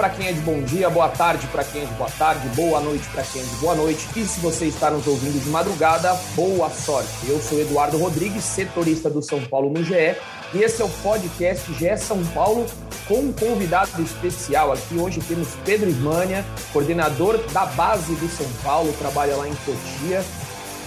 [0.00, 2.80] Para quem é de bom dia, boa tarde para quem é de boa tarde, boa
[2.80, 4.08] noite para quem é de boa noite.
[4.16, 7.10] E se você está nos ouvindo de madrugada, boa sorte.
[7.28, 10.16] Eu sou Eduardo Rodrigues, setorista do São Paulo no GE,
[10.54, 12.64] e esse é o podcast GE São Paulo
[13.06, 14.72] com um convidado especial.
[14.72, 20.24] Aqui hoje temos Pedro Ismânia, coordenador da base do São Paulo, trabalha lá em Cotia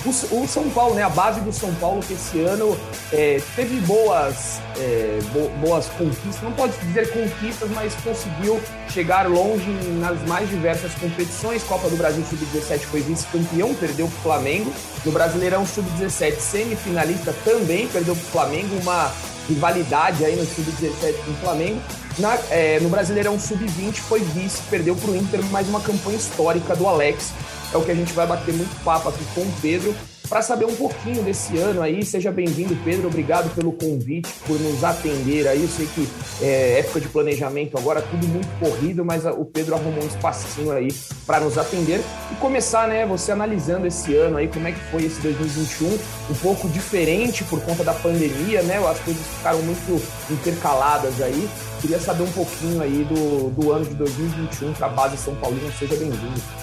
[0.05, 2.77] o, o, São Paulo, né, a base do São Paulo que esse ano
[3.11, 9.69] é, teve boas, é, bo, boas conquistas, não pode dizer conquistas, mas conseguiu chegar longe
[9.99, 11.63] nas mais diversas competições.
[11.63, 14.73] Copa do Brasil Sub-17 foi vice-campeão, perdeu para o Flamengo.
[15.05, 19.11] No Brasileirão Sub-17, semifinalista também perdeu para o Flamengo, uma
[19.47, 21.81] rivalidade aí no Sub-17 com o Flamengo.
[22.19, 26.75] Na, é, no Brasileirão Sub-20 foi vice, perdeu para o Inter, mais uma campanha histórica
[26.75, 27.31] do Alex
[27.73, 29.95] é o que a gente vai bater muito papo aqui com o Pedro
[30.29, 32.03] para saber um pouquinho desse ano aí.
[32.03, 33.07] Seja bem-vindo, Pedro.
[33.07, 35.61] Obrigado pelo convite, por nos atender aí.
[35.61, 36.07] Eu sei que
[36.41, 40.87] é época de planejamento agora, tudo muito corrido, mas o Pedro arrumou um espacinho aí
[41.25, 42.01] para nos atender
[42.31, 43.05] e começar, né?
[43.05, 47.61] Você analisando esse ano aí, como é que foi esse 2021, um pouco diferente por
[47.61, 48.77] conta da pandemia, né?
[48.77, 50.01] As coisas ficaram muito
[50.31, 51.49] intercaladas aí.
[51.81, 55.71] Queria saber um pouquinho aí do, do ano de 2021 para a base São Paulino.
[55.77, 56.62] Seja bem-vindo.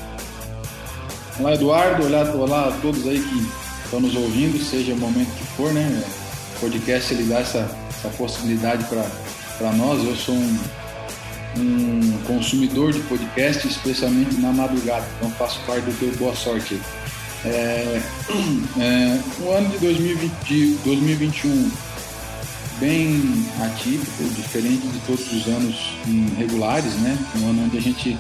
[1.41, 2.05] Olá, Eduardo.
[2.05, 3.49] Olá, olá a todos aí que
[3.83, 6.05] estão nos ouvindo, seja o momento que for, né?
[6.57, 10.05] O podcast ele dá essa, essa possibilidade para nós.
[10.05, 10.59] Eu sou um,
[11.57, 16.79] um consumidor de podcast, especialmente na madrugada, então faço parte do teu boa sorte.
[17.47, 18.03] É,
[18.79, 21.71] é, o ano de 2020, 2021
[22.81, 25.75] bem atípico, diferente de todos os anos
[26.37, 27.19] regulares, né?
[27.37, 28.19] Um ano onde a gente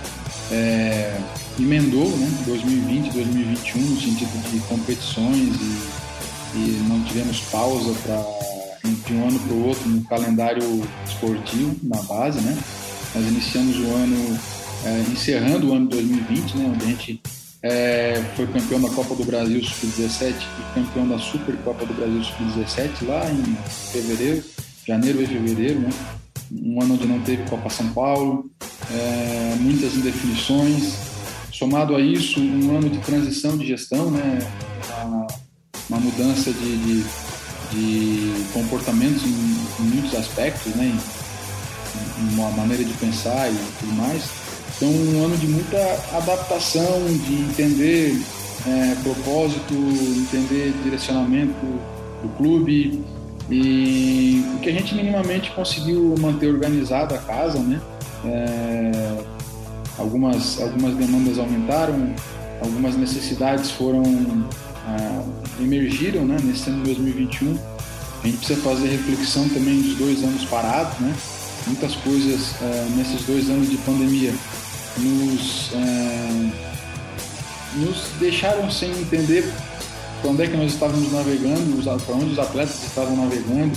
[0.50, 1.16] é,
[1.58, 8.50] emendou, né, 2020, 2021, no sentido de competições e, e não tivemos pausa para
[8.82, 10.62] de um ano para o outro no calendário
[11.06, 12.56] esportivo na base, né?
[13.14, 14.38] Nós iniciamos o ano,
[14.84, 17.22] é, encerrando o ano 2020, né, onde a gente
[17.62, 23.06] é, foi campeão da Copa do Brasil Sub-17 e campeão da Supercopa do Brasil Sub-17
[23.06, 23.56] lá em
[23.92, 24.44] fevereiro,
[24.86, 25.90] janeiro e fevereiro, né?
[26.52, 28.50] Um ano onde não teve Copa São Paulo,
[28.92, 31.10] é, muitas indefinições,
[31.60, 34.38] Somado a isso, um ano de transição de gestão, né?
[35.90, 37.04] uma, mudança de, de,
[37.70, 40.90] de comportamentos em, em, muitos aspectos, né?
[42.18, 44.24] Em uma maneira de pensar e tudo mais.
[44.74, 45.76] Então, um ano de muita
[46.14, 48.18] adaptação, de entender
[48.66, 49.74] é, propósito,
[50.16, 51.52] entender direcionamento
[52.22, 53.04] do clube
[53.50, 57.78] e o que a gente minimamente conseguiu manter organizada a casa, né?
[58.24, 59.24] É,
[59.98, 62.14] algumas, algumas demandas aumentaram,
[62.60, 64.02] algumas necessidades foram
[64.86, 65.22] ah,
[65.60, 67.56] emergiram né, nesse ano de 2021.
[68.22, 71.14] A gente precisa fazer reflexão também dos dois anos parados, né?
[71.66, 74.34] Muitas coisas ah, nesses dois anos de pandemia
[74.98, 76.50] nos, ah,
[77.76, 79.50] nos deixaram sem entender
[80.20, 83.72] para onde é que nós estávamos navegando, para onde os atletas estavam navegando,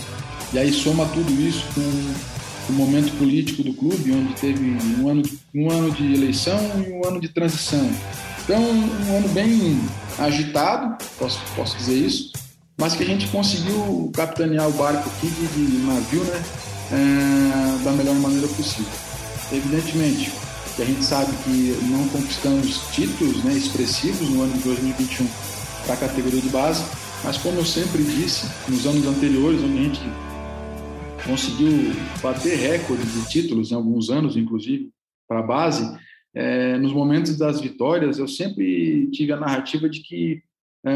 [0.51, 2.32] e aí soma tudo isso com
[2.69, 7.07] o momento político do clube, onde teve um ano, um ano de eleição e um
[7.07, 7.89] ano de transição.
[8.43, 9.79] Então, um ano bem
[10.17, 12.33] agitado, posso, posso dizer isso,
[12.77, 16.43] mas que a gente conseguiu capitanear o barco aqui de, de navio né,
[16.91, 18.91] é, da melhor maneira possível.
[19.51, 20.31] Evidentemente
[20.75, 25.27] que a gente sabe que não conquistamos títulos né, expressivos no ano de 2021
[25.85, 26.83] para a categoria de base,
[27.23, 30.01] mas como eu sempre disse, nos anos anteriores, onde a gente
[31.25, 31.71] conseguiu
[32.21, 34.91] bater recorde de títulos em alguns anos, inclusive,
[35.27, 35.97] para a base.
[36.35, 40.41] É, nos momentos das vitórias, eu sempre tive a narrativa de que
[40.85, 40.91] é,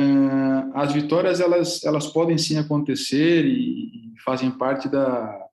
[0.74, 5.48] as vitórias elas, elas podem sim acontecer e, e fazem parte da,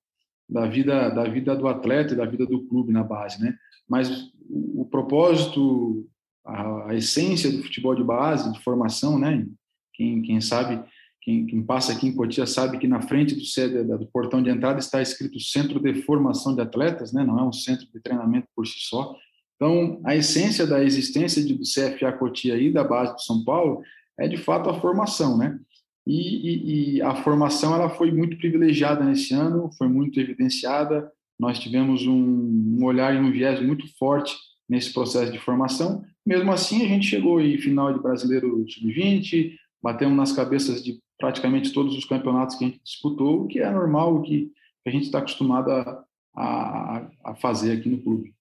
[0.49, 3.55] da vida da vida do atleta e da vida do clube na base, né?
[3.89, 4.11] Mas
[4.49, 6.07] o, o propósito,
[6.45, 9.47] a, a, essência do futebol de base, de formação, né?
[9.93, 10.83] Quem, quem sabe
[11.25, 14.79] quem, quem, passa aqui em Cotia sabe que na frente do, do portão de entrada
[14.79, 17.25] está escrito Centro de Formação de Atletas, né?
[17.25, 19.17] não é um centro de treinamento por si só.
[19.57, 23.83] Então, a essência da existência do CFA Cotia e da base de São Paulo
[24.19, 25.39] é, de fato, a formação.
[25.39, 25.59] Né?
[26.07, 31.11] E, e, e a formação ela foi muito privilegiada nesse ano, foi muito evidenciada,
[31.41, 34.37] nós tivemos um, um olhar e um viés muito forte
[34.69, 36.05] nesse processo de formação.
[36.25, 39.55] Mesmo assim, a gente chegou em final de Brasileiro Sub-20,
[39.85, 43.71] batemos nas cabeças de praticamente todos os campeonatos que a gente disputou, o que é
[43.71, 44.51] normal, o que
[44.87, 46.05] a gente está acostumado a,
[46.35, 48.35] a, a fazer aqui no clube.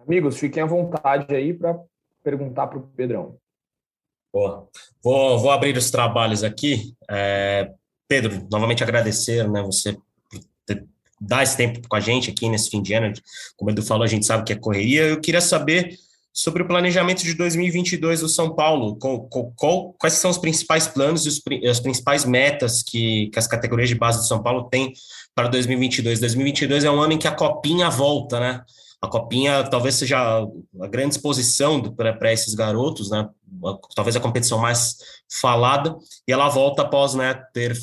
[0.00, 1.78] Amigos, fiquem à vontade aí para
[2.24, 3.36] perguntar para o Pedrão.
[4.32, 4.66] Boa.
[5.02, 6.94] Vou, vou abrir os trabalhos aqui.
[7.10, 7.74] É,
[8.08, 9.98] Pedro, novamente agradecer, né, você
[11.20, 13.12] dar esse tempo com a gente aqui nesse fim de ano.
[13.54, 15.02] Como o Edu falou, a gente sabe que é correria.
[15.02, 15.98] Eu queria saber
[16.36, 18.96] sobre o planejamento de 2022 do São Paulo.
[18.96, 23.88] Qual, qual, quais são os principais planos e as principais metas que, que as categorias
[23.88, 24.92] de base do São Paulo têm
[25.34, 26.20] para 2022?
[26.20, 28.62] 2022 é um ano em que a copinha volta, né?
[29.00, 30.46] A copinha talvez seja
[30.82, 33.26] a grande exposição para esses garotos, né?
[33.94, 34.96] Talvez a competição mais
[35.40, 35.96] falada,
[36.28, 37.74] e ela volta após né, ter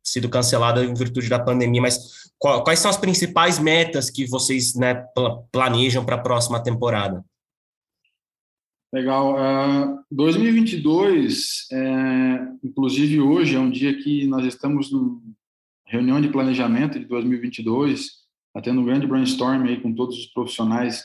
[0.00, 1.82] sido cancelada em virtude da pandemia.
[1.82, 1.98] Mas
[2.38, 5.04] quais são as principais metas que vocês né,
[5.50, 7.24] planejam para a próxima temporada?
[8.92, 9.34] Legal.
[9.34, 15.22] Uh, 2022, é, inclusive hoje é um dia que nós estamos no
[15.86, 21.04] reunião de planejamento de 2022, está tendo um grande brainstorm aí com todos os profissionais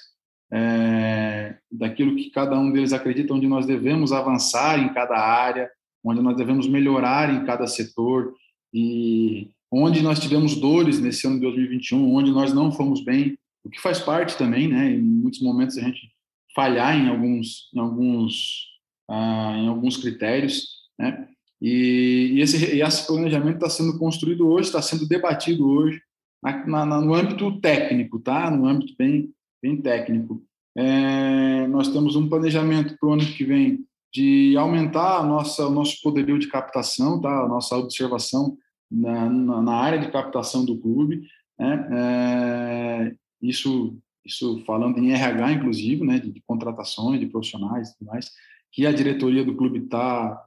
[0.52, 5.70] é, daquilo que cada um deles acredita, onde nós devemos avançar em cada área,
[6.04, 8.34] onde nós devemos melhorar em cada setor
[8.74, 13.70] e onde nós tivemos dores nesse ano de 2021, onde nós não fomos bem, o
[13.70, 14.92] que faz parte também, né?
[14.92, 16.15] Em muitos momentos a gente
[16.56, 18.68] falhar em alguns, em alguns,
[19.10, 21.28] ah, em alguns critérios, né?
[21.62, 26.02] E, e, esse, e esse planejamento está sendo construído hoje, está sendo debatido hoje
[26.42, 28.50] na, na, no âmbito técnico, tá?
[28.50, 30.44] No âmbito bem, bem técnico.
[30.78, 35.72] É, nós temos um planejamento para o ano que vem de aumentar a nossa, o
[35.72, 37.44] nosso poderio de captação, tá?
[37.44, 38.58] A nossa observação
[38.90, 41.28] na, na, na área de captação do clube,
[41.60, 41.88] né?
[41.92, 48.08] É, isso isso falando em RH, inclusive, né, de, de contratações de profissionais e tudo
[48.08, 48.32] mais,
[48.72, 50.44] que a diretoria do clube está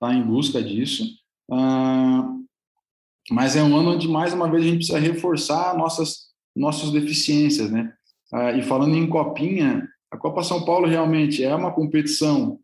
[0.00, 1.04] tá em busca disso.
[1.50, 2.34] Ah,
[3.30, 7.70] mas é um ano onde, mais uma vez, a gente precisa reforçar nossas, nossas deficiências,
[7.70, 7.92] né?
[8.32, 12.58] Ah, e falando em Copinha, a Copa São Paulo realmente é uma competição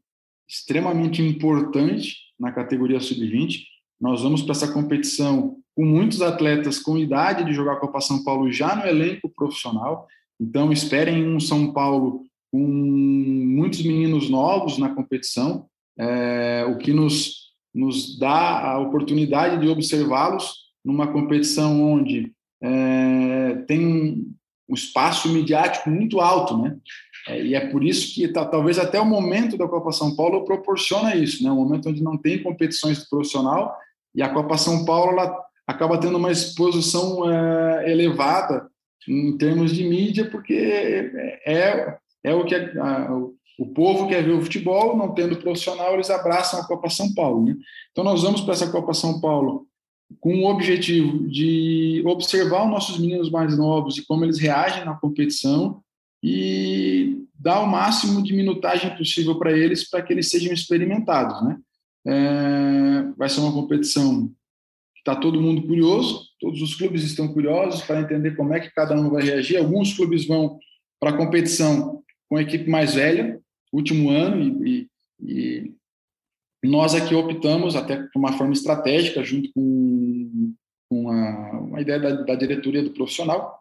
[0.48, 3.62] extremamente importante na categoria sub-20.
[4.00, 8.24] Nós vamos para essa competição com muitos atletas com idade de jogar a Copa São
[8.24, 10.06] Paulo já no elenco profissional.
[10.40, 15.66] Então, esperem um São Paulo com muitos meninos novos na competição,
[15.98, 24.24] é, o que nos, nos dá a oportunidade de observá-los numa competição onde é, tem
[24.68, 26.76] um espaço midiático muito alto, né?
[27.28, 30.44] É, e é por isso que tá, talvez até o momento da Copa São Paulo
[30.44, 31.50] proporciona isso, né?
[31.50, 33.76] Um momento onde não tem competições profissional
[34.14, 35.36] e a Copa São Paulo ela
[35.66, 37.22] acaba tendo uma exposição
[37.84, 38.68] elevada
[39.08, 43.16] em termos de mídia, porque é, é o que a, a,
[43.58, 47.44] o povo quer ver o futebol, não tendo profissional, eles abraçam a Copa São Paulo.
[47.44, 47.56] Né?
[47.90, 49.66] Então, nós vamos para essa Copa São Paulo
[50.20, 54.94] com o objetivo de observar os nossos meninos mais novos e como eles reagem na
[54.94, 55.80] competição
[56.22, 61.42] e dar o máximo de minutagem possível para eles, para que eles sejam experimentados.
[61.42, 61.58] Né?
[62.06, 64.30] É, vai ser uma competição
[65.06, 68.94] Está todo mundo curioso, todos os clubes estão curiosos para entender como é que cada
[68.94, 69.56] um vai reagir.
[69.56, 70.58] Alguns clubes vão
[71.00, 73.40] para a competição com a equipe mais velha,
[73.72, 74.88] último ano, e,
[75.20, 75.72] e,
[76.64, 80.54] e nós aqui optamos, até de uma forma estratégica, junto com,
[80.90, 83.60] uma ideia da, da diretoria do profissional,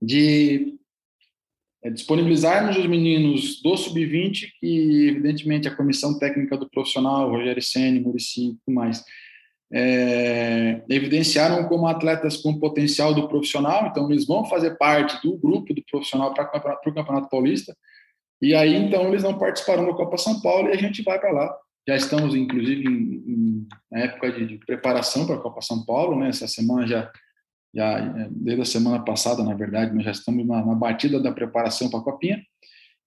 [0.00, 0.76] de
[1.84, 8.00] é, disponibilizarmos os meninos do sub-20, que evidentemente a comissão técnica do profissional, Rogério Senni,
[8.00, 9.04] Murici e tudo mais,
[9.72, 15.72] é, evidenciaram como atletas com potencial do profissional, então eles vão fazer parte do grupo
[15.72, 16.50] do profissional para
[16.86, 17.74] o Campeonato Paulista,
[18.40, 21.32] e aí então eles não participaram da Copa São Paulo e a gente vai para
[21.32, 21.56] lá.
[21.88, 26.18] Já estamos, inclusive, em, em na época de, de preparação para a Copa São Paulo,
[26.18, 26.28] né?
[26.28, 27.10] essa semana já,
[27.74, 28.00] já,
[28.30, 32.00] desde a semana passada, na verdade, nós já estamos na, na batida da preparação para
[32.00, 32.42] a Copinha,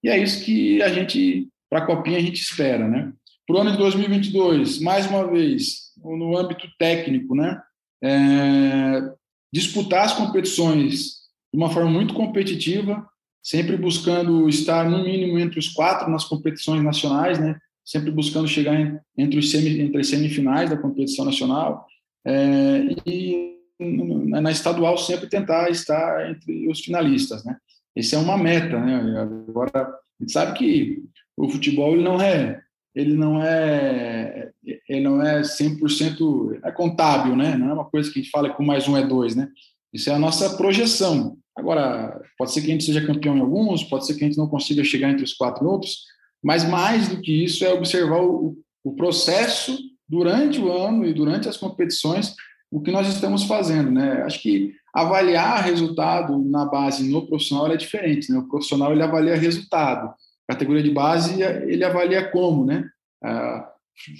[0.04, 3.12] e é isso que a gente, para a Copinha, a gente espera, né?
[3.46, 5.85] Para o ano de 2022, mais uma vez,
[6.18, 7.62] no âmbito técnico, né?
[8.04, 9.14] É,
[9.54, 13.08] disputar as competições de uma forma muito competitiva,
[13.42, 17.58] sempre buscando estar no mínimo entre os quatro nas competições nacionais, né?
[17.84, 21.86] Sempre buscando chegar entre, os semi, entre as semifinais da competição nacional
[22.26, 27.58] é, e na estadual sempre tentar estar entre os finalistas, né?
[27.96, 29.20] Essa é uma meta, né?
[29.22, 31.04] Agora, a gente sabe que
[31.38, 32.62] o futebol ele não é
[32.96, 34.52] ele não é
[34.88, 37.58] ele não é 100% é contábil, né?
[37.58, 39.50] Não é uma coisa que a gente fala que com mais um é dois, né?
[39.94, 41.38] Isso é a nossa projeção.
[41.56, 44.38] Agora, pode ser que a gente seja campeão em alguns, pode ser que a gente
[44.38, 46.00] não consiga chegar entre os quatro outros,
[46.44, 51.48] mas mais do que isso é observar o, o processo durante o ano e durante
[51.50, 52.36] as competições
[52.72, 54.24] o que nós estamos fazendo, né?
[54.24, 58.40] Acho que avaliar resultado na base no profissional é diferente, né?
[58.40, 60.14] O profissional ele avalia resultado,
[60.48, 62.88] categoria de base ele avalia como, né?
[63.24, 63.72] Ah,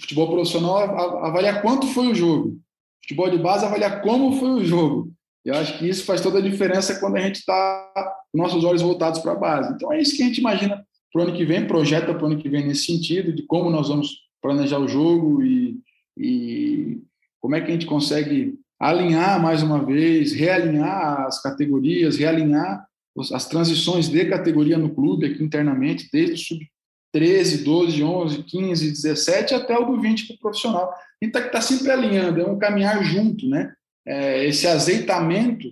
[0.02, 0.78] futebol profissional
[1.26, 2.58] avalia quanto foi o jogo,
[3.02, 5.12] futebol de base avalia como foi o jogo.
[5.44, 9.20] Eu acho que isso faz toda a diferença quando a gente está nossos olhos voltados
[9.20, 9.74] para a base.
[9.74, 12.26] Então é isso que a gente imagina para o ano que vem, projeta para o
[12.26, 14.10] ano que vem nesse sentido, de como nós vamos
[14.42, 15.80] planejar o jogo e,
[16.18, 17.00] e
[17.40, 22.86] como é que a gente consegue alinhar mais uma vez, realinhar as categorias, realinhar
[23.34, 26.68] as transições de categoria no clube aqui internamente, desde o sub
[27.14, 30.92] 13, 12, 11, 15, 17 até o do 20 para o profissional.
[30.92, 33.74] A gente está tá sempre alinhando, é um caminhar junto, né?
[34.06, 35.70] É, esse azeitamento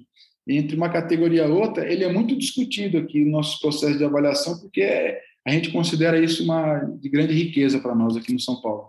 [0.48, 4.60] entre uma categoria e outra, ele é muito discutido aqui no nosso processo de avaliação,
[4.60, 8.88] porque a gente considera isso uma de grande riqueza para nós aqui no São Paulo.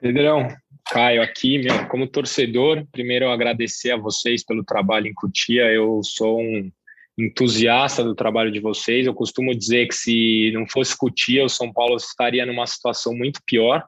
[0.00, 0.48] Pedrão,
[0.90, 5.64] Caio aqui, meu, como torcedor, primeiro eu agradecer a vocês pelo trabalho em Cutia.
[5.72, 6.70] Eu sou um
[7.18, 9.06] entusiasta do trabalho de vocês.
[9.06, 13.40] Eu costumo dizer que se não fosse Cutia, o São Paulo estaria numa situação muito
[13.46, 13.84] pior.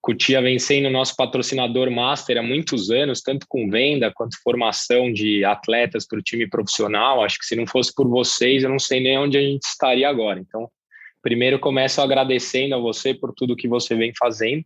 [0.00, 5.44] Cutia vem sendo nosso patrocinador master há muitos anos, tanto com venda quanto formação de
[5.44, 7.24] atletas para o time profissional.
[7.24, 10.08] Acho que se não fosse por vocês, eu não sei nem onde a gente estaria
[10.08, 10.38] agora.
[10.38, 10.70] Então,
[11.22, 14.64] primeiro começo agradecendo a você por tudo que você vem fazendo.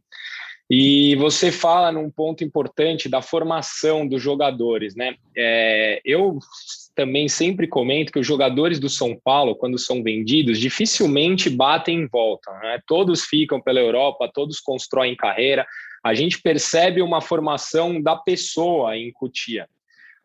[0.69, 5.17] E você fala num ponto importante da formação dos jogadores, né?
[5.35, 6.39] É, eu
[6.95, 12.07] também sempre comento que os jogadores do São Paulo, quando são vendidos, dificilmente batem em
[12.07, 12.51] volta.
[12.61, 12.81] Né?
[12.87, 15.67] Todos ficam pela Europa, todos constroem carreira.
[16.05, 19.69] A gente percebe uma formação da pessoa em Cutia.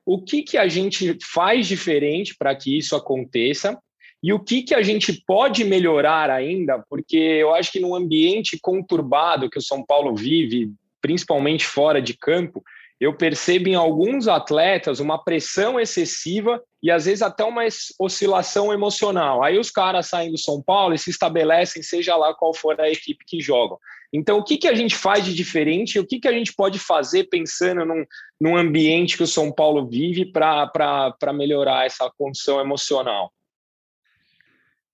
[0.05, 3.77] O que, que a gente faz diferente para que isso aconteça?
[4.21, 6.83] E o que, que a gente pode melhorar ainda?
[6.89, 12.15] Porque eu acho que num ambiente conturbado que o São Paulo vive, principalmente fora de
[12.15, 12.63] campo,
[12.99, 17.63] eu percebo em alguns atletas uma pressão excessiva e às vezes até uma
[17.99, 19.43] oscilação emocional.
[19.43, 22.89] Aí os caras saem do São Paulo e se estabelecem, seja lá qual for a
[22.89, 23.77] equipe que jogam.
[24.13, 25.99] Então, o que, que a gente faz de diferente?
[25.99, 28.05] O que, que a gente pode fazer pensando num,
[28.39, 33.29] num ambiente que o São Paulo vive para melhorar essa condição emocional?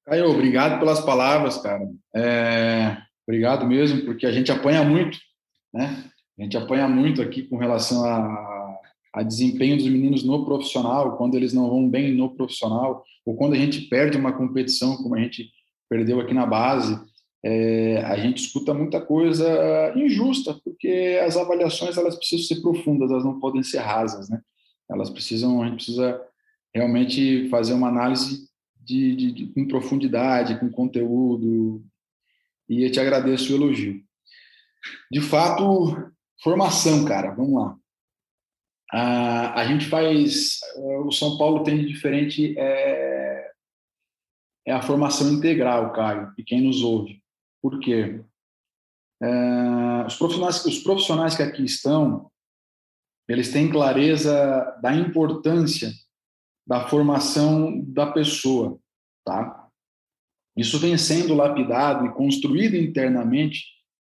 [0.06, 1.88] Caio, obrigado pelas palavras, cara.
[2.16, 5.20] É, obrigado mesmo, porque a gente apanha muito,
[5.72, 6.11] né?
[6.42, 8.80] A gente apanha muito aqui com relação a,
[9.14, 13.54] a desempenho dos meninos no profissional, quando eles não vão bem no profissional, ou quando
[13.54, 15.52] a gente perde uma competição, como a gente
[15.88, 17.00] perdeu aqui na base,
[17.46, 23.24] é, a gente escuta muita coisa injusta, porque as avaliações elas precisam ser profundas, elas
[23.24, 24.42] não podem ser rasas, né?
[24.90, 26.20] Elas precisam, a gente precisa
[26.74, 28.48] realmente fazer uma análise
[28.84, 31.84] de, de, de, com profundidade, com conteúdo,
[32.68, 34.02] e eu te agradeço o elogio.
[35.12, 37.78] De fato, formação, cara, vamos lá.
[39.56, 43.52] a gente faz, o São Paulo tem de diferente é,
[44.66, 47.22] é a formação integral, Caio, e quem nos ouve.
[47.62, 48.24] Por quê?
[49.22, 52.32] É, os, profissionais, os profissionais que aqui estão,
[53.28, 55.92] eles têm clareza da importância
[56.66, 58.80] da formação da pessoa,
[59.26, 59.68] tá?
[60.56, 63.66] Isso vem sendo lapidado e construído internamente,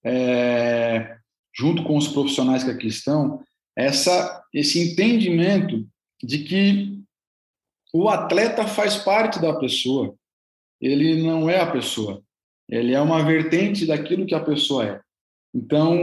[0.05, 1.19] é,
[1.57, 3.43] junto com os profissionais que aqui estão,
[3.77, 5.87] essa, esse entendimento
[6.23, 7.01] de que
[7.93, 10.15] o atleta faz parte da pessoa,
[10.81, 12.23] ele não é a pessoa,
[12.69, 15.01] ele é uma vertente daquilo que a pessoa é.
[15.55, 15.97] Então,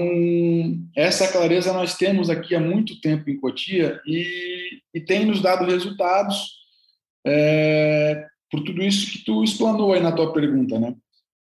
[0.96, 5.66] essa clareza nós temos aqui há muito tempo em Cotia e, e tem nos dado
[5.66, 6.62] resultados
[7.28, 10.96] é, por tudo isso que tu explanou aí na tua pergunta, né?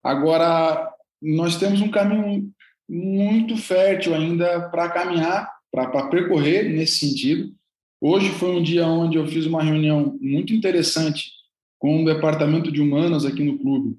[0.01, 0.89] Agora,
[1.21, 2.49] nós temos um caminho
[2.87, 7.53] muito fértil ainda para caminhar, para percorrer nesse sentido.
[7.99, 11.31] Hoje foi um dia onde eu fiz uma reunião muito interessante
[11.79, 13.97] com o departamento de humanas aqui no clube,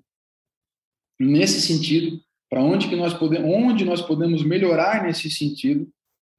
[1.18, 5.88] nesse sentido, para onde que nós podemos, onde nós podemos melhorar nesse sentido.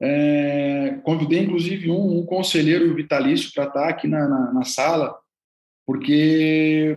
[0.01, 5.13] É, convidei inclusive um, um conselheiro vitalício para estar tá aqui na, na, na, sala,
[5.85, 6.95] porque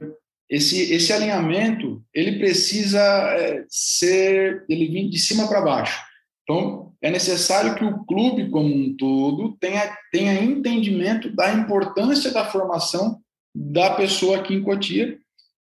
[0.53, 5.99] esse esse alinhamento ele precisa é, ser ele vir de cima para baixo.
[6.43, 12.45] Então é necessário que o clube como um todo tenha tenha entendimento da importância da
[12.45, 13.19] formação
[13.55, 15.19] da pessoa aqui em Cotia,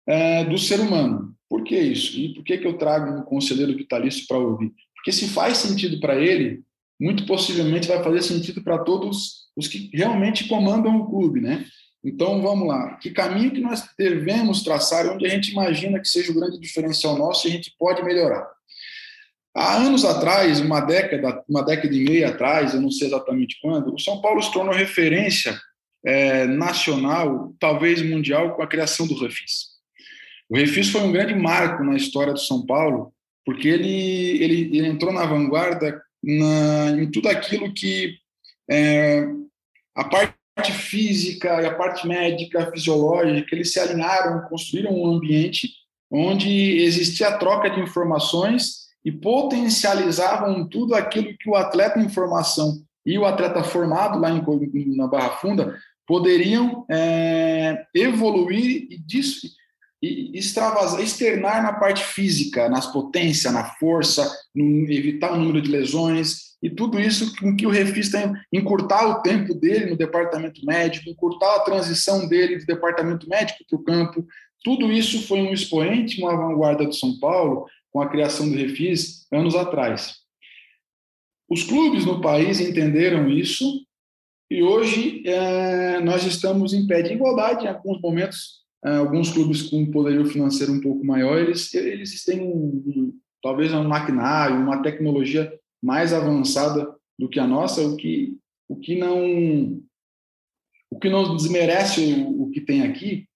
[0.07, 1.33] é, do ser humano.
[1.49, 2.19] Por que isso?
[2.19, 4.71] E por que, que eu trago um conselheiro vitalício para ouvir?
[4.95, 6.61] Porque se faz sentido para ele,
[6.99, 11.65] muito possivelmente vai fazer sentido para todos os que realmente comandam o clube, né?
[12.05, 12.95] Então, vamos lá.
[12.97, 17.17] Que caminho que nós devemos traçar, onde a gente imagina que seja o grande diferencial
[17.17, 18.55] nosso e a gente pode melhorar?
[19.55, 23.95] há anos atrás, uma década, uma década e meia atrás, eu não sei exatamente quando,
[23.95, 25.57] o São Paulo se tornou referência
[26.05, 29.73] é, nacional, talvez mundial, com a criação do Refis.
[30.49, 33.13] O Refis foi um grande marco na história do São Paulo,
[33.45, 38.17] porque ele, ele, ele entrou na vanguarda na, em tudo aquilo que
[38.69, 39.25] é,
[39.95, 45.69] a parte física e a parte médica, fisiológica, eles se alinharam, construíram um ambiente
[46.09, 46.49] onde
[46.81, 53.17] existia a troca de informações e potencializavam tudo aquilo que o atleta em formação e
[53.19, 54.41] o atleta formado lá em,
[54.95, 58.97] na Barra Funda poderiam é, evoluir e,
[60.05, 65.71] e extravasar, externar na parte física, nas potências, na força, no, evitar o número de
[65.71, 70.65] lesões, e tudo isso com que o Refis tem encurtar o tempo dele no departamento
[70.65, 74.25] médico, encurtar a transição dele do departamento médico para o campo.
[74.63, 79.27] Tudo isso foi um expoente, uma vanguarda de São Paulo, com a criação do Refis
[79.31, 80.15] anos atrás.
[81.47, 83.85] Os clubes no país entenderam isso
[84.49, 87.65] e hoje é, nós estamos em pé de igualdade.
[87.65, 92.41] Em alguns momentos, alguns clubes com um poderio financeiro um pouco maior, eles, eles têm
[92.41, 95.51] um, um, talvez um maquinário, uma tecnologia
[95.81, 98.37] mais avançada do que a nossa, o que,
[98.67, 99.81] o que não
[100.91, 103.27] o que não desmerece o, o que tem aqui,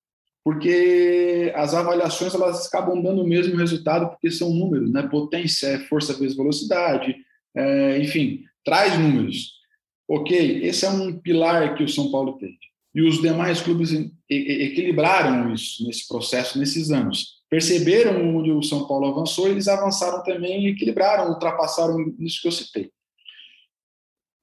[0.43, 5.03] porque as avaliações elas acabam dando o mesmo resultado porque são números, né?
[5.03, 7.15] Potência é força vezes velocidade,
[7.55, 9.59] é, enfim, traz números.
[10.07, 12.57] Ok, esse é um pilar que o São Paulo teve.
[12.93, 13.91] E os demais clubes
[14.29, 17.39] equilibraram isso nesse processo, nesses anos.
[17.49, 22.91] Perceberam onde o São Paulo avançou, eles avançaram também equilibraram, ultrapassaram isso que eu citei.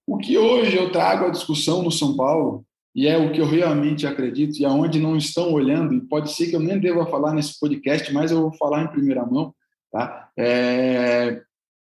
[0.06, 3.46] O que hoje eu trago à discussão no São Paulo, e é o que eu
[3.46, 7.34] realmente acredito, e aonde não estão olhando, e pode ser que eu nem deva falar
[7.34, 9.54] nesse podcast, mas eu vou falar em primeira mão,
[9.90, 10.30] tá?
[10.36, 11.42] é,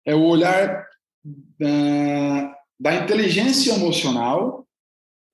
[0.04, 0.86] é o olhar
[1.60, 4.63] é, da inteligência emocional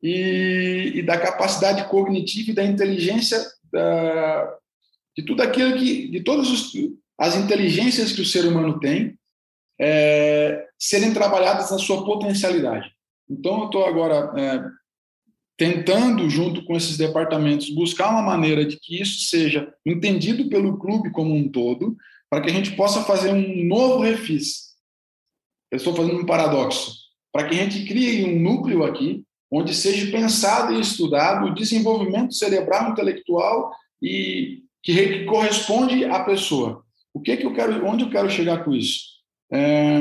[0.03, 3.39] e, e da capacidade cognitiva e da inteligência
[3.73, 4.57] da,
[5.17, 6.73] de tudo aquilo que, de todas os,
[7.19, 9.19] as inteligências que o ser humano tem,
[9.81, 12.91] é, serem trabalhadas na sua potencialidade.
[13.29, 14.63] Então, eu estou agora é,
[15.57, 21.11] tentando, junto com esses departamentos, buscar uma maneira de que isso seja entendido pelo clube
[21.11, 21.97] como um todo,
[22.29, 24.71] para que a gente possa fazer um novo refis.
[25.71, 26.95] Eu estou fazendo um paradoxo
[27.33, 32.35] para que a gente crie um núcleo aqui onde seja pensado e estudado o desenvolvimento
[32.35, 36.85] cerebral intelectual e que, corresponde à pessoa.
[37.13, 39.01] O que que eu quero, onde eu quero chegar com isso?
[39.53, 40.01] É,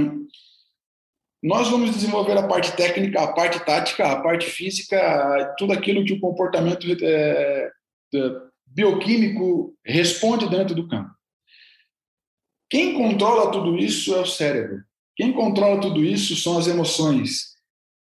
[1.41, 6.13] nós vamos desenvolver a parte técnica, a parte tática, a parte física, tudo aquilo que
[6.13, 7.71] o comportamento é,
[8.65, 11.09] bioquímico responde dentro do campo.
[12.69, 14.83] Quem controla tudo isso é o cérebro.
[15.15, 17.48] Quem controla tudo isso são as emoções.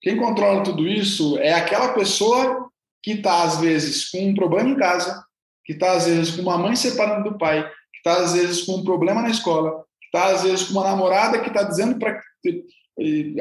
[0.00, 2.68] Quem controla tudo isso é aquela pessoa
[3.02, 5.24] que está, às vezes, com um problema em casa,
[5.64, 8.76] que está, às vezes, com uma mãe separando do pai, que está, às vezes, com
[8.76, 12.20] um problema na escola, que está, às vezes, com uma namorada que está dizendo para.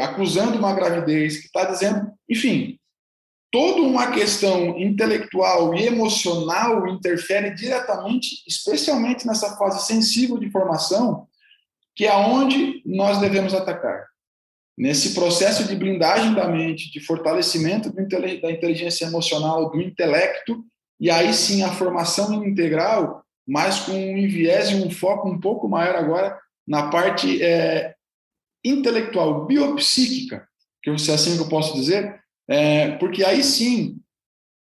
[0.01, 2.11] acusando uma gravidez, que está dizendo.
[2.29, 2.77] Enfim,
[3.51, 11.27] toda uma questão intelectual e emocional interfere diretamente, especialmente nessa fase sensível de formação,
[11.95, 14.05] que é onde nós devemos atacar.
[14.77, 20.63] Nesse processo de blindagem da mente, de fortalecimento da inteligência emocional, do intelecto,
[20.99, 25.67] e aí sim a formação integral, mas com um enviés e um foco um pouco
[25.67, 26.37] maior agora
[26.67, 27.95] na parte é,
[28.63, 30.47] intelectual, biopsíquica,
[30.83, 33.97] que é assim que eu posso dizer, é, porque aí sim,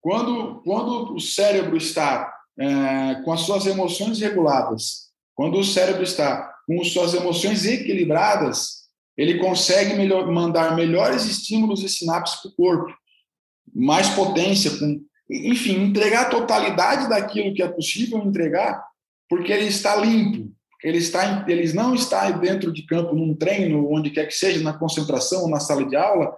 [0.02, 6.54] quando, quando o cérebro está é, com as suas emoções reguladas, quando o cérebro está
[6.68, 8.85] com suas emoções equilibradas,
[9.18, 12.98] ele consegue melhor, mandar melhores estímulos e sinapses para o corpo,
[13.74, 18.84] mais potência, com, enfim, entregar a totalidade daquilo que é possível entregar,
[19.30, 20.52] porque ele está limpo,
[20.84, 24.74] ele, está, ele não está dentro de campo, num treino, onde quer que seja, na
[24.74, 26.36] concentração na sala de aula,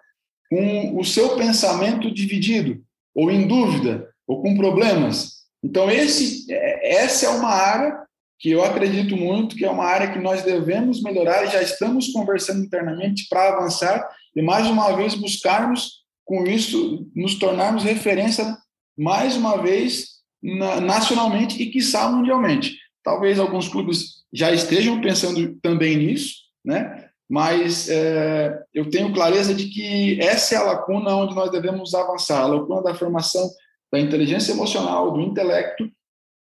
[0.50, 2.82] com o seu pensamento dividido,
[3.14, 5.38] ou em dúvida, ou com problemas.
[5.64, 8.07] Então, esse, é, essa é uma área
[8.40, 12.12] que eu acredito muito que é uma área que nós devemos melhorar e já estamos
[12.12, 18.58] conversando internamente para avançar e mais uma vez buscarmos com isso nos tornarmos referência
[18.98, 22.76] mais uma vez na, nacionalmente e quiçá mundialmente.
[23.04, 27.06] Talvez alguns clubes já estejam pensando também nisso, né?
[27.30, 32.42] Mas é, eu tenho clareza de que essa é a lacuna onde nós devemos avançar,
[32.42, 33.50] a lacuna da formação
[33.92, 35.90] da inteligência emocional, do intelecto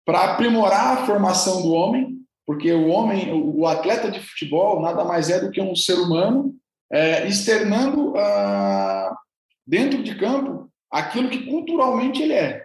[0.07, 2.17] para aprimorar a formação do homem
[2.47, 6.55] porque o homem, o atleta de futebol, nada mais é do que um ser humano
[6.91, 9.13] é, externando ah,
[9.67, 12.65] dentro de campo aquilo que culturalmente ele é.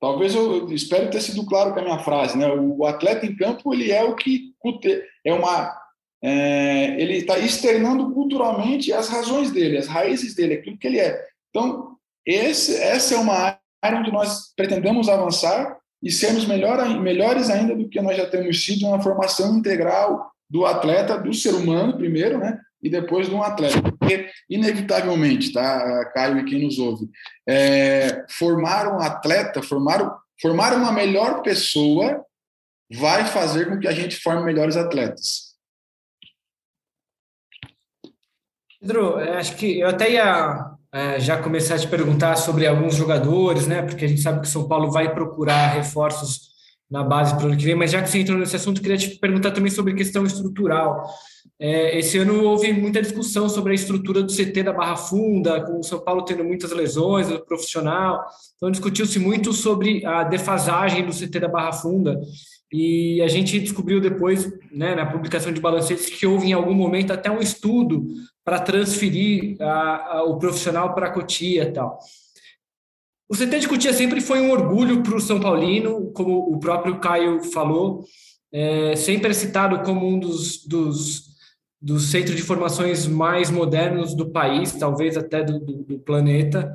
[0.00, 2.46] Talvez eu, eu espero ter sido claro com a minha frase, né?
[2.48, 4.52] O atleta em campo ele é o que
[5.24, 5.76] é uma
[6.24, 11.20] é, ele está externando culturalmente as razões dele, as raízes dele, aquilo que ele é.
[11.50, 17.76] Então esse, essa é uma área onde nós pretendemos avançar e sermos melhor, melhores ainda
[17.76, 22.38] do que nós já temos sido na formação integral do atleta, do ser humano primeiro,
[22.38, 22.58] né?
[22.82, 23.80] E depois de um atleta.
[23.80, 27.08] Porque, inevitavelmente, tá, Caio e quem nos ouve,
[27.48, 32.24] é, formar um atleta, formar, formar uma melhor pessoa
[32.92, 35.52] vai fazer com que a gente forme melhores atletas.
[38.80, 43.66] Pedro, acho que eu até ia é, já começar a te perguntar sobre alguns jogadores,
[43.66, 43.82] né?
[43.82, 46.52] Porque a gente sabe que o São Paulo vai procurar reforços
[46.90, 48.98] na base para o ano que vem, mas já que você entrou nesse assunto, queria
[48.98, 51.08] te perguntar também sobre questão estrutural.
[51.58, 55.78] É, esse ano houve muita discussão sobre a estrutura do CT da Barra Funda, com
[55.78, 58.22] o São Paulo tendo muitas lesões do profissional.
[58.56, 62.20] Então, discutiu-se muito sobre a defasagem do CT da Barra Funda.
[62.70, 67.12] E a gente descobriu depois, né, na publicação de balancetes, que houve em algum momento
[67.12, 68.06] até um estudo
[68.44, 71.98] para transferir a, a, o profissional para a Cotia e tal.
[73.28, 76.98] O CT de Cotia sempre foi um orgulho para o São Paulino, como o próprio
[77.00, 78.04] Caio falou,
[78.52, 81.32] é, sempre é citado como um dos, dos,
[81.80, 86.74] dos centros de formações mais modernos do país, talvez até do, do, do planeta.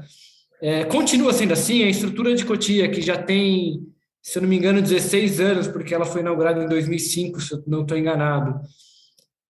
[0.59, 3.85] É, continua sendo assim, a estrutura de Cotia, que já tem,
[4.23, 7.63] se eu não me engano, 16 anos, porque ela foi inaugurada em 2005, se eu
[7.67, 8.59] não estou enganado.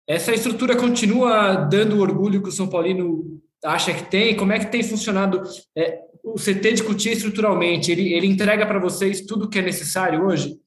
[0.07, 4.37] Essa estrutura continua dando o orgulho que o São Paulino acha que tem?
[4.37, 5.43] Como é que tem funcionado
[5.75, 7.91] é, o CT de Cotia estruturalmente?
[7.91, 10.57] Ele, ele entrega para vocês tudo que é necessário hoje?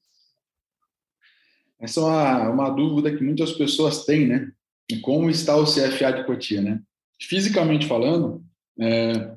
[1.79, 4.51] Essa é uma, uma dúvida que muitas pessoas têm, né?
[4.87, 6.79] E como está o CFA de Cotia, né?
[7.19, 8.43] Fisicamente falando,
[8.79, 9.31] é,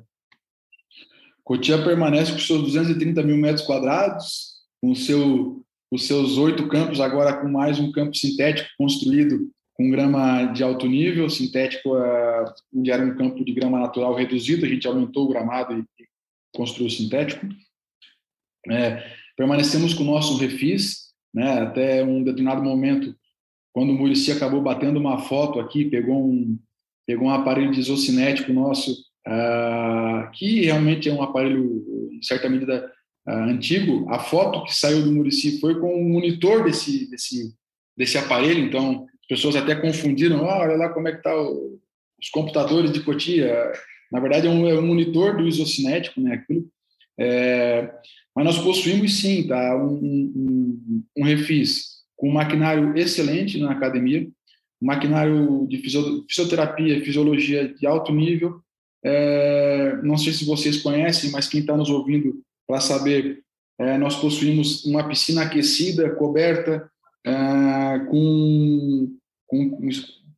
[1.43, 7.41] Cotia permanece com seus 230 mil metros quadrados, com seu, os seus oito campos, agora
[7.41, 13.05] com mais um campo sintético construído com grama de alto nível, sintético, uh, onde era
[13.05, 15.85] um campo de grama natural reduzido, a gente aumentou o gramado e,
[16.55, 17.45] construiu sintético.
[18.71, 19.03] É,
[19.35, 23.13] permanecemos com o nosso refis, né, até um determinado momento,
[23.73, 26.57] quando o Murici acabou batendo uma foto aqui, pegou um,
[27.05, 28.93] pegou um aparelho de isocinético nosso,
[29.27, 32.89] uh, que realmente é um aparelho, em certa medida,
[33.27, 34.09] uh, antigo.
[34.09, 37.53] A foto que saiu do Murici foi com o monitor desse, desse,
[37.97, 41.79] desse aparelho, então pessoas até confundiram, oh, olha lá como é que tá o,
[42.19, 43.71] os computadores de Cotia.
[44.11, 46.35] Na verdade, é um, é um monitor do isocinético, né?
[46.35, 46.67] Aquilo.
[47.17, 47.89] É,
[48.35, 49.75] mas nós possuímos sim, tá?
[49.77, 54.27] Um, um, um refis com um maquinário excelente na academia,
[54.81, 55.77] um maquinário de
[56.27, 58.61] fisioterapia, fisiologia de alto nível.
[59.03, 63.43] É, não sei se vocês conhecem, mas quem está nos ouvindo para saber,
[63.79, 66.89] é, nós possuímos uma piscina aquecida, coberta,
[67.25, 69.89] ah, com, com,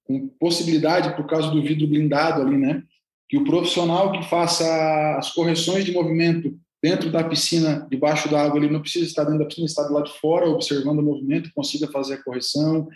[0.06, 2.84] com, possibilidade, por causa do vidro blindado ali, né?
[3.28, 8.58] Que o profissional que faça as correções de movimento dentro da piscina, debaixo da água,
[8.58, 11.52] ele não precisa estar dentro da piscina, está do lado de fora, observando o movimento,
[11.54, 12.88] consiga fazer a correção.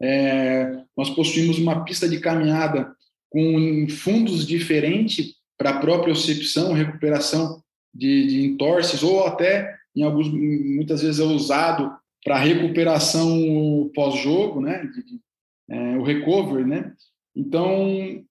[0.00, 2.92] É, nós possuímos uma pista de caminhada
[3.30, 7.62] com fundos diferentes para a própria propriocepção, recuperação
[7.94, 11.92] de, de entorses, ou até, em alguns, muitas vezes é usado
[12.24, 14.84] para recuperação pós-jogo, né?
[14.86, 15.20] De,
[15.70, 16.92] é, o recovery, né?
[17.34, 18.24] Então,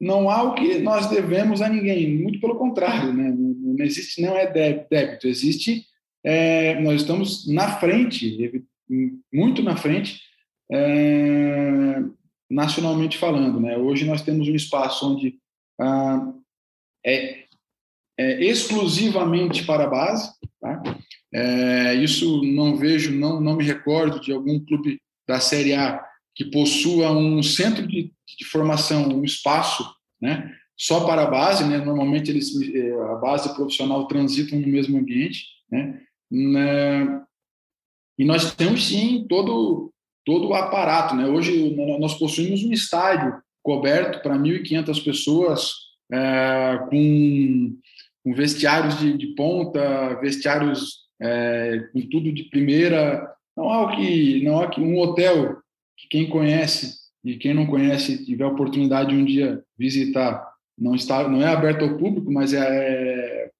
[0.00, 3.30] não há o que nós devemos a ninguém, muito pelo contrário, né?
[3.30, 5.84] Não, não existe, não é débito, existe,
[6.24, 8.64] é, nós estamos na frente,
[9.32, 10.20] muito na frente,
[10.70, 12.02] é,
[12.50, 13.76] nacionalmente falando, né?
[13.76, 15.38] Hoje nós temos um espaço onde
[15.80, 16.32] ah,
[17.04, 17.44] é,
[18.18, 20.82] é exclusivamente para a base, tá?
[21.32, 26.44] É, isso não vejo, não, não me recordo de algum clube da Série A que
[26.44, 29.84] possua um centro de, de formação, um espaço,
[30.20, 31.78] né, só para a base, né?
[31.78, 36.02] Normalmente eles, é, a base profissional transitam no mesmo ambiente, né?
[36.30, 37.22] né
[38.18, 39.90] e nós temos sim todo
[40.24, 41.26] todo o aparato, né?
[41.26, 45.70] Hoje nós possuímos um estádio coberto para 1.500 pessoas,
[46.12, 47.78] é, com,
[48.24, 53.32] com, vestiários de, de ponta, vestiários é, com tudo de primeira.
[53.56, 55.58] Não há o que, não há que um hotel
[55.96, 60.46] que quem conhece e quem não conhece tiver a oportunidade de um dia visitar,
[60.78, 63.50] não está, não é aberto ao público, mas é,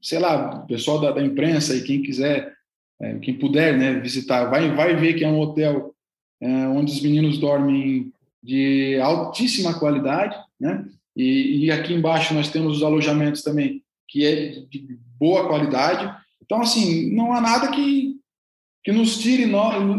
[0.00, 2.54] sei lá, pessoal da, da imprensa e quem quiser
[3.00, 5.94] é, quem puder né, visitar, vai, vai ver que é um hotel
[6.40, 10.84] é, onde os meninos dormem de altíssima qualidade, né?
[11.16, 16.14] E, e, aqui embaixo nós temos os alojamentos também, que é de boa qualidade.
[16.50, 18.16] Então, assim, não há nada que,
[18.82, 19.48] que nos tire,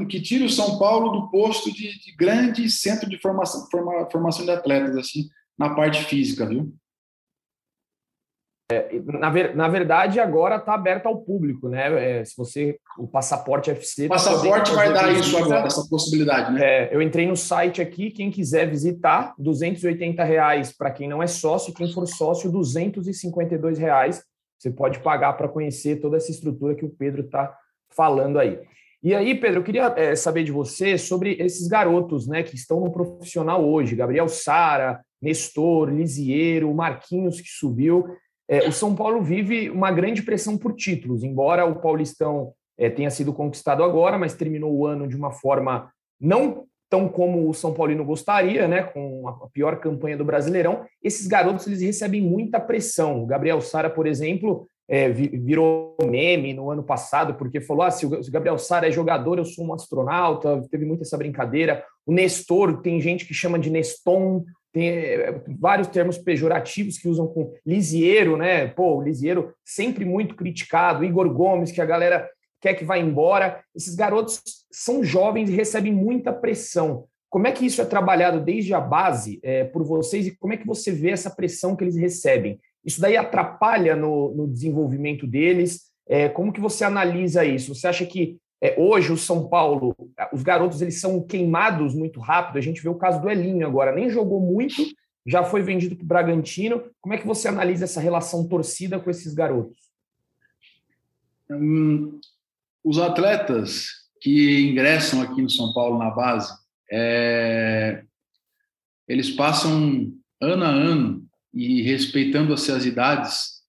[0.09, 4.43] que tire o São Paulo do posto de, de grande centro de formação, forma, formação
[4.43, 6.73] de atletas, assim, na parte física, viu?
[8.69, 12.19] É, na, ver, na, verdade, agora está aberto ao público, né?
[12.19, 14.07] É, se você o passaporte FC.
[14.07, 16.61] O passaporte vai dar isso agora, essa possibilidade, né?
[16.61, 21.27] É, eu entrei no site aqui, quem quiser visitar, 280 reais para quem não é
[21.27, 24.21] sócio, quem for sócio, 252 reais.
[24.61, 27.57] Você pode pagar para conhecer toda essa estrutura que o Pedro está
[27.89, 28.59] falando aí.
[29.01, 32.79] E aí, Pedro, eu queria é, saber de você sobre esses garotos, né, que estão
[32.79, 38.05] no profissional hoje, Gabriel Sara, Nestor, Lisiero, Marquinhos que subiu.
[38.47, 43.09] É, o São Paulo vive uma grande pressão por títulos, embora o Paulistão é, tenha
[43.09, 47.73] sido conquistado agora, mas terminou o ano de uma forma não tão como o São
[47.73, 50.83] Paulino gostaria, né, com a pior campanha do Brasileirão.
[51.01, 53.23] Esses garotos eles recebem muita pressão.
[53.23, 58.05] O Gabriel Sara, por exemplo, é, virou meme no ano passado, porque falou: ah, se
[58.05, 60.61] o Gabriel Sara é jogador, eu sou um astronauta.
[60.69, 61.81] Teve muita essa brincadeira.
[62.05, 67.25] O Nestor, tem gente que chama de Neston, tem é, vários termos pejorativos que usam
[67.25, 68.67] com Lisieiro, né?
[68.67, 72.29] Pô, o Lisieiro sempre muito criticado, Igor Gomes, que a galera
[72.61, 73.63] quer que vá embora.
[73.75, 77.05] Esses garotos são jovens e recebem muita pressão.
[77.29, 80.57] Como é que isso é trabalhado desde a base é, por vocês e como é
[80.57, 82.59] que você vê essa pressão que eles recebem?
[82.85, 85.91] Isso daí atrapalha no, no desenvolvimento deles?
[86.07, 87.73] É, como que você analisa isso?
[87.73, 89.95] Você acha que é, hoje, o São Paulo,
[90.31, 92.57] os garotos eles são queimados muito rápido.
[92.57, 94.83] A gente vê o caso do Elinho agora, nem jogou muito,
[95.25, 96.83] já foi vendido para o Bragantino.
[97.01, 99.77] Como é que você analisa essa relação torcida com esses garotos?
[101.49, 102.19] Hum,
[102.83, 103.87] os atletas
[104.21, 106.53] que ingressam aqui no São Paulo na base,
[106.91, 108.03] é,
[109.07, 113.61] eles passam ano a ano e respeitando as suas idades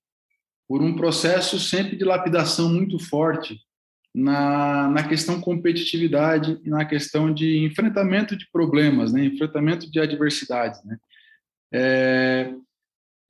[0.69, 3.59] por um processo sempre de lapidação muito forte
[4.15, 9.25] na, na questão competitividade e na questão de enfrentamento de problemas, né?
[9.25, 10.83] enfrentamento de adversidades.
[10.85, 10.99] Né?
[11.73, 12.55] É,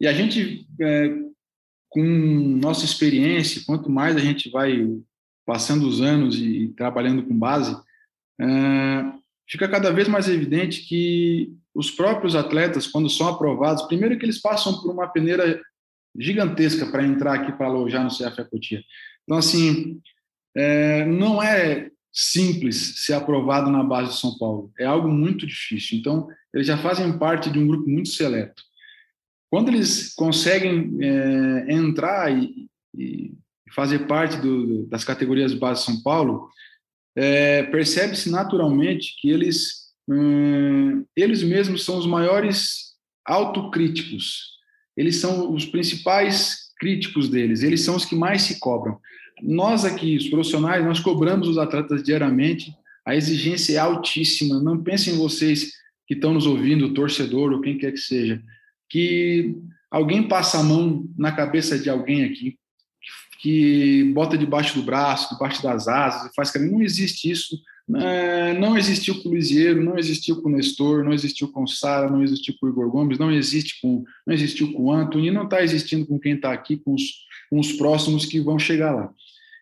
[0.00, 1.14] e a gente, é,
[1.88, 4.86] com nossa experiência, quanto mais a gente vai
[5.44, 7.76] passando os anos e, trabalhando com base,
[8.40, 9.12] é,
[9.48, 14.40] fica cada vez mais evidente que os próprios atletas, quando são aprovados, primeiro que eles
[14.40, 15.60] passam por uma peneira
[16.18, 18.82] gigantesca para entrar aqui para alojar no CFA Cotia.
[19.24, 20.00] Então, assim,
[20.54, 24.70] é, não é simples ser aprovado na base de São Paulo.
[24.78, 25.98] É algo muito difícil.
[25.98, 28.62] Então, eles já fazem parte de um grupo muito seleto.
[29.50, 33.34] Quando eles conseguem é, entrar e, e,
[33.74, 36.48] fazer parte do, das categorias base São Paulo,
[37.16, 42.92] é, percebe-se naturalmente que eles, hum, eles mesmos são os maiores
[43.24, 44.52] autocríticos.
[44.96, 47.62] Eles são os principais críticos deles.
[47.62, 48.98] Eles são os que mais se cobram.
[49.42, 52.72] Nós aqui, os profissionais, nós cobramos os atletas diariamente,
[53.04, 54.60] a exigência é altíssima.
[54.60, 55.72] Não pensem vocês
[56.06, 58.42] que estão nos ouvindo, torcedor ou quem quer que seja,
[58.88, 59.54] que
[59.90, 62.58] alguém passa a mão na cabeça de alguém aqui,
[63.42, 66.70] que bota debaixo do braço, debaixo das asas, faz carinho.
[66.70, 67.60] Não existe isso.
[67.96, 71.68] É, não existiu com o Lisieiro, não existiu com o Nestor, não existiu com o
[71.68, 75.32] Sara, não existiu com o Igor Gomes, não existe com, não existiu com o Anthony,
[75.32, 77.02] não está existindo com quem está aqui, com os,
[77.50, 79.12] com os próximos que vão chegar lá.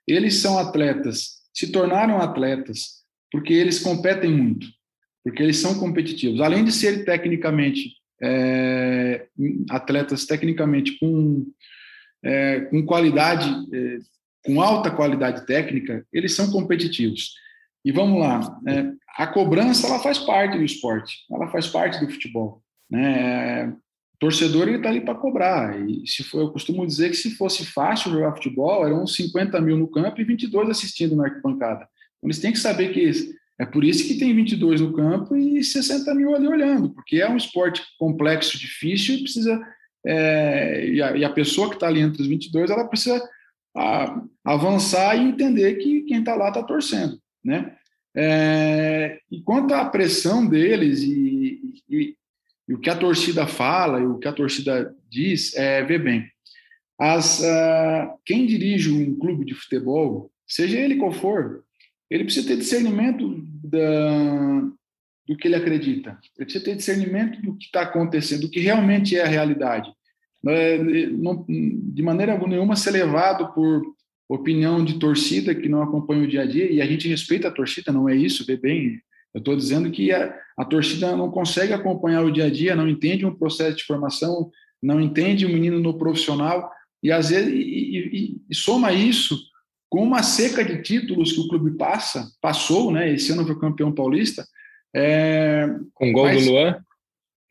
[0.06, 3.00] Eles são atletas, se tornaram atletas,
[3.32, 4.66] porque eles competem muito,
[5.24, 6.42] porque eles são competitivos.
[6.42, 9.26] Além de serem tecnicamente é,
[9.70, 11.46] atletas tecnicamente com,
[12.22, 13.98] é, com qualidade, é,
[14.44, 17.34] com alta qualidade técnica, eles são competitivos.
[17.84, 22.10] E vamos lá, é, a cobrança ela faz parte do esporte, ela faz parte do
[22.10, 22.62] futebol.
[22.90, 23.74] Né?
[24.20, 25.80] torcedor ele está ali para cobrar.
[25.88, 29.78] E se for, eu costumo dizer que se fosse fácil jogar futebol, eram 50 mil
[29.78, 31.88] no campo e 22 assistindo na arquibancada.
[32.18, 33.10] Então, eles têm que saber que
[33.58, 37.28] é por isso que tem 22 no campo e 60 mil ali olhando, porque é
[37.28, 39.60] um esporte complexo, difícil e precisa.
[40.06, 43.22] É, e, a, e, a, pessoa que está ali entre os 22, ela precisa
[43.76, 47.76] a, avançar e entender que quem está lá está torcendo, né?
[48.16, 52.16] É, e quanto à pressão deles e, e,
[52.68, 56.26] e o que a torcida fala e o que a torcida diz é, vê bem,
[57.00, 61.64] as, uh, quem dirige um clube de futebol, seja ele qual for,
[62.10, 64.70] ele precisa ter discernimento da,
[65.30, 66.18] do que ele acredita.
[66.36, 69.88] Ele precisa ter discernimento do que está acontecendo, do que realmente é a realidade.
[70.42, 73.80] Não, de maneira nenhuma ser levado por
[74.28, 77.52] opinião de torcida que não acompanha o dia a dia, e a gente respeita a
[77.52, 79.00] torcida, não é isso, vê bem.
[79.32, 82.88] Eu estou dizendo que a, a torcida não consegue acompanhar o dia a dia, não
[82.88, 84.50] entende um processo de formação,
[84.82, 86.68] não entende o menino no profissional,
[87.00, 89.38] e às vezes e, e, e soma isso
[89.88, 93.12] com uma seca de títulos que o clube passa, passou, né?
[93.12, 94.44] Esse ano foi campeão paulista.
[94.94, 96.84] É, com gol do Luan?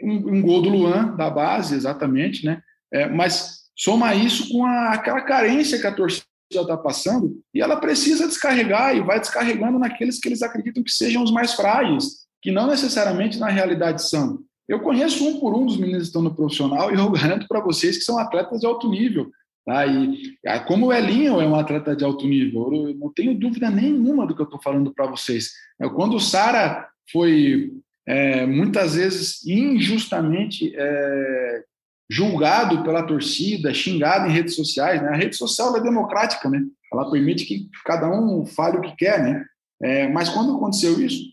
[0.02, 2.62] Um, um, gol do Luan, da base, exatamente, né?
[2.92, 7.76] É, mas soma isso com a, aquela carência que a torcida está passando e ela
[7.78, 12.52] precisa descarregar e vai descarregando naqueles que eles acreditam que sejam os mais frágeis, que
[12.52, 14.40] não necessariamente na realidade são.
[14.68, 17.60] Eu conheço um por um dos meninos que estão no profissional e eu garanto para
[17.60, 19.30] vocês que são atletas de alto nível.
[19.66, 19.86] Tá?
[19.86, 23.70] E ah, como o Elinho é um atleta de alto nível, eu não tenho dúvida
[23.70, 25.52] nenhuma do que eu estou falando para vocês.
[25.80, 27.72] É, quando o Sara foi
[28.08, 31.64] é, muitas vezes injustamente é,
[32.10, 35.10] julgado pela torcida, xingado em redes sociais, né?
[35.10, 36.62] A rede social é democrática, né?
[36.92, 39.46] Ela permite que cada um fale o que quer, né?
[39.82, 41.24] É, mas quando aconteceu isso,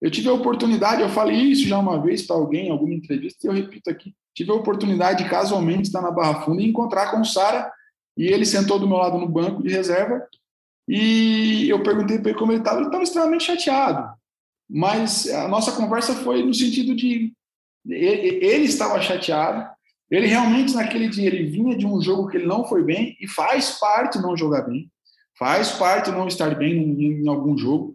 [0.00, 3.46] eu tive a oportunidade, eu falei isso já uma vez para alguém, em alguma entrevista,
[3.46, 7.10] e eu repito aqui, tive a oportunidade, casualmente, de estar na Barra Funda e encontrar
[7.10, 7.70] com o Sara,
[8.16, 10.26] e ele sentou do meu lado no banco de reserva,
[10.88, 14.12] e eu perguntei para ele como ele estava, ele estava extremamente chateado,
[14.74, 17.30] mas a nossa conversa foi no sentido de
[17.86, 19.68] ele estava chateado,
[20.10, 23.28] ele realmente naquele dia ele vinha de um jogo que ele não foi bem e
[23.28, 24.90] faz parte não jogar bem,
[25.38, 27.94] faz parte não estar bem em, em algum jogo.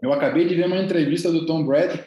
[0.00, 2.02] Eu acabei de ver uma entrevista do Tom Brady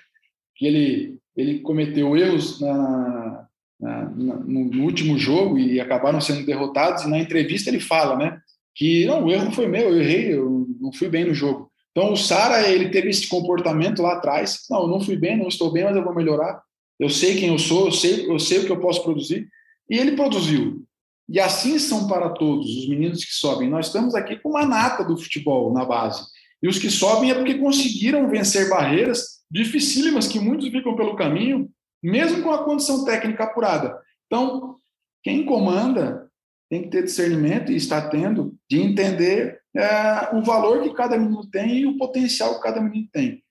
[0.56, 3.48] que ele ele cometeu erros na,
[3.80, 7.04] na, na, no último jogo e acabaram sendo derrotados.
[7.04, 8.40] E na entrevista ele fala, né,
[8.74, 11.70] que não, o erro foi meu, eu errei, eu não fui bem no jogo.
[11.96, 14.66] Então o Sara ele teve esse comportamento lá atrás.
[14.70, 16.62] Não, eu não fui bem, não estou bem, mas eu vou melhorar.
[17.00, 19.48] Eu sei quem eu sou, eu sei, eu sei o que eu posso produzir.
[19.90, 20.84] E ele produziu.
[21.30, 23.70] E assim são para todos os meninos que sobem.
[23.70, 26.22] Nós estamos aqui com uma nata do futebol na base.
[26.62, 31.70] E os que sobem é porque conseguiram vencer barreiras dificílimas que muitos ficam pelo caminho,
[32.04, 33.98] mesmo com a condição técnica apurada.
[34.26, 34.76] Então,
[35.24, 36.25] quem comanda
[36.70, 41.46] tem que ter discernimento e está tendo de entender é, o valor que cada menino
[41.50, 43.44] tem e o potencial que cada menino tem.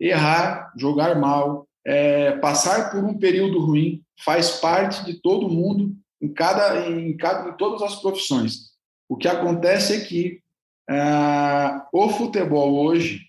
[0.00, 6.32] Errar, jogar mal, é, passar por um período ruim faz parte de todo mundo em
[6.32, 8.72] cada em cada em todas as profissões.
[9.08, 10.40] O que acontece é que
[10.88, 13.20] ah, o futebol hoje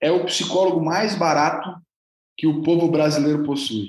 [0.00, 1.68] é o psicólogo mais barato
[2.36, 3.88] que o povo brasileiro possui.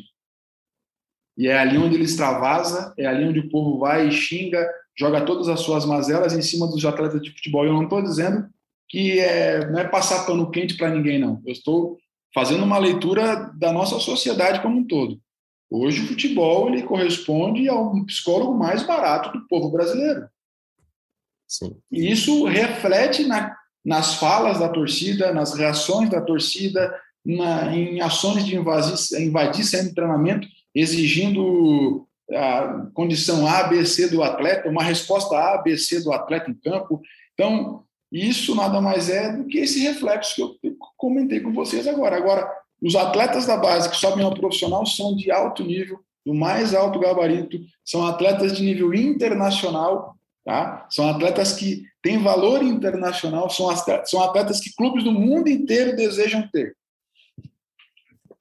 [1.39, 5.21] E é ali onde ele extravasa, é ali onde o povo vai e xinga, joga
[5.21, 7.65] todas as suas mazelas em cima dos atletas de futebol.
[7.65, 8.45] Eu não estou dizendo
[8.89, 11.41] que é, não é passar pano quente para ninguém, não.
[11.45, 11.97] Eu estou
[12.35, 15.17] fazendo uma leitura da nossa sociedade como um todo.
[15.71, 20.27] Hoje o futebol ele corresponde ao psicólogo mais barato do povo brasileiro.
[21.47, 21.77] Sim.
[21.89, 26.93] E isso reflete na, nas falas da torcida, nas reações da torcida,
[27.25, 34.07] na, em ações de invadir, invadir centro de treinamento, exigindo a condição A, B, C
[34.07, 37.01] do atleta, uma resposta A, B, C do atleta em campo.
[37.33, 42.17] Então, isso nada mais é do que esse reflexo que eu comentei com vocês agora.
[42.17, 42.49] Agora,
[42.81, 46.99] os atletas da base que sobem ao profissional são de alto nível, do mais alto
[46.99, 50.85] gabarito, são atletas de nível internacional, tá?
[50.89, 56.75] São atletas que têm valor internacional, são atletas, que clubes do mundo inteiro desejam ter.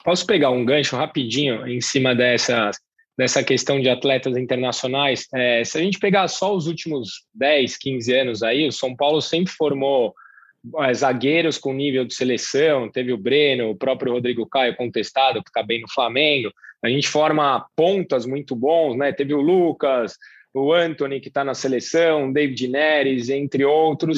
[0.09, 2.79] Posso pegar um gancho rapidinho em cima dessas
[3.18, 8.14] nessa questão de atletas internacionais, é, se a gente pegar só os últimos 10, 15
[8.14, 10.14] anos aí, o São Paulo sempre formou
[10.79, 15.51] é, zagueiros com nível de seleção, teve o Breno, o próprio Rodrigo Caio contestado, que
[15.51, 16.51] está bem no Flamengo,
[16.83, 19.12] a gente forma pontas muito bons, né?
[19.12, 20.16] Teve o Lucas,
[20.55, 24.17] o Anthony, que está na seleção, David Neres, entre outros.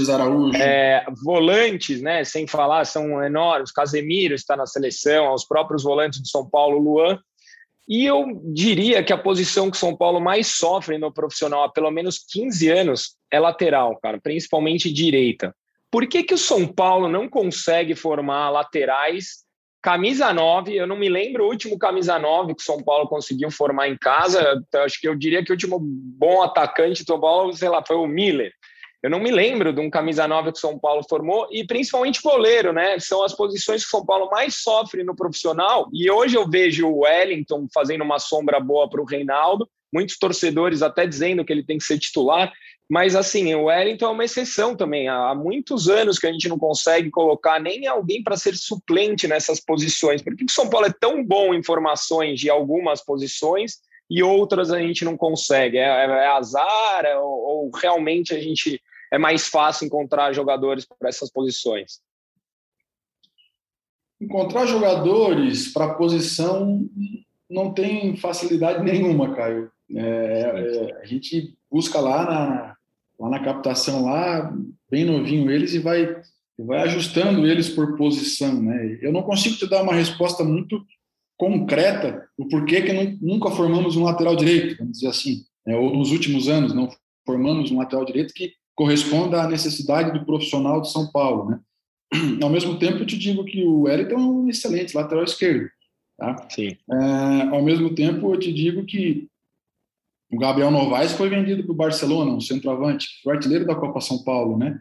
[0.55, 2.25] É, volantes, né?
[2.25, 3.73] Sem falar, são enormes.
[3.73, 7.19] Casemiro está na seleção, os próprios volantes de São Paulo, Luan.
[7.89, 11.69] E eu diria que a posição que o São Paulo mais sofre no profissional há
[11.69, 15.55] pelo menos 15 anos é lateral, cara, principalmente direita.
[15.91, 19.45] Por que, que o São Paulo não consegue formar laterais
[19.83, 20.75] camisa 9?
[20.75, 23.97] Eu não me lembro o último camisa 9 que o São Paulo conseguiu formar em
[23.97, 24.63] casa.
[24.77, 28.07] Acho que eu diria que o último bom atacante do Paulo, sei lá, foi o
[28.07, 28.53] Miller.
[29.03, 32.21] Eu não me lembro de um camisa 9 que o São Paulo formou, e principalmente
[32.23, 32.99] goleiro, né?
[32.99, 35.89] São as posições que o São Paulo mais sofre no profissional.
[35.93, 40.83] E hoje eu vejo o Wellington fazendo uma sombra boa para o Reinaldo, muitos torcedores
[40.83, 42.53] até dizendo que ele tem que ser titular.
[42.91, 45.07] Mas assim, o Wellington é uma exceção também.
[45.07, 49.61] Há muitos anos que a gente não consegue colocar nem alguém para ser suplente nessas
[49.61, 50.21] posições.
[50.21, 53.79] Por que o São Paulo é tão bom em formações de algumas posições
[54.11, 55.79] e outras a gente não consegue?
[55.79, 58.83] É, é, é azar é, ou, ou realmente a gente
[59.13, 62.01] é mais fácil encontrar jogadores para essas posições?
[64.21, 66.91] Encontrar jogadores para posição
[67.49, 69.71] não tem facilidade nenhuma, Caio.
[69.95, 72.77] É, é, a gente busca lá na,
[73.21, 74.51] lá na captação, lá,
[74.91, 76.17] bem novinho eles, e vai,
[76.59, 78.63] vai ajustando eles por posição.
[78.63, 78.99] Né?
[79.03, 80.83] Eu não consigo te dar uma resposta muito
[81.37, 85.77] concreta do porquê que não, nunca formamos um lateral direito, vamos dizer assim, né?
[85.77, 86.89] ou nos últimos anos não
[87.27, 91.51] formamos um lateral direito que corresponda à necessidade do profissional de São Paulo.
[91.51, 91.61] Né?
[92.43, 95.69] Ao mesmo tempo, eu te digo que o Wellington é um excelente lateral esquerdo.
[96.19, 96.47] Tá?
[96.51, 96.77] Sim.
[96.93, 99.27] É, ao mesmo tempo, eu te digo que
[100.31, 104.23] o Gabriel Novaes foi vendido para o Barcelona, um centroavante, foi artilheiro da Copa São
[104.23, 104.79] Paulo, né?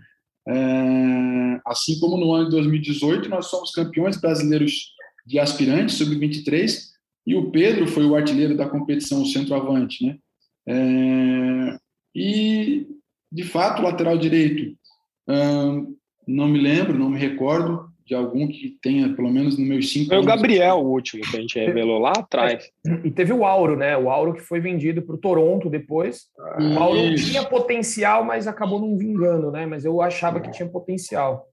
[0.48, 4.94] É, assim como no ano de 2018 nós somos campeões brasileiros
[5.26, 6.90] de aspirantes sub-23
[7.28, 10.18] e o Pedro foi o artilheiro da competição, o centroavante, né?
[10.68, 11.80] É,
[12.16, 12.88] e
[13.32, 14.76] de fato, lateral direito,
[15.28, 15.96] hum,
[16.28, 20.10] não me lembro, não me recordo de algum que tenha, pelo menos no meus cinco.
[20.10, 22.68] Foi o Gabriel, o último que a gente revelou lá atrás.
[22.88, 23.96] É, e teve o Auro, né?
[23.96, 26.24] O Auro que foi vendido para o Toronto depois.
[26.60, 27.30] O Auro Isso.
[27.30, 29.68] tinha potencial, mas acabou não vingando, né?
[29.68, 31.48] Mas eu achava que tinha potencial.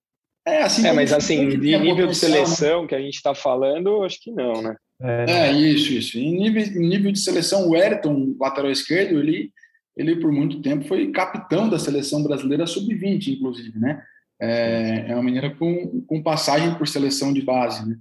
[0.46, 2.14] É, assim, é mas assim, de nível de né?
[2.14, 2.88] seleção né?
[2.88, 4.76] que a gente está falando, acho que não, né?
[5.02, 6.18] É, é, isso, isso.
[6.18, 9.50] Em nível, em nível de seleção, o Ayrton, lateral esquerdo, ele,
[9.94, 14.02] ele por muito tempo foi capitão da seleção brasileira sub-20, inclusive, né?
[14.40, 17.88] É, é uma menina com, com passagem por seleção de base.
[17.88, 17.96] Né?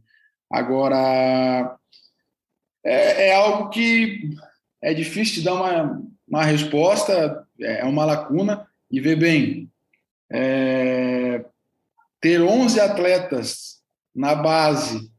[0.49, 1.77] Agora,
[2.83, 4.29] é, é, algo que
[4.81, 8.67] é difícil de dar uma, uma resposta, é, é uma lacuna.
[8.91, 9.69] E ver bem,
[10.31, 11.43] é,
[12.21, 13.81] ter 11 atletas
[14.15, 15.11] na base,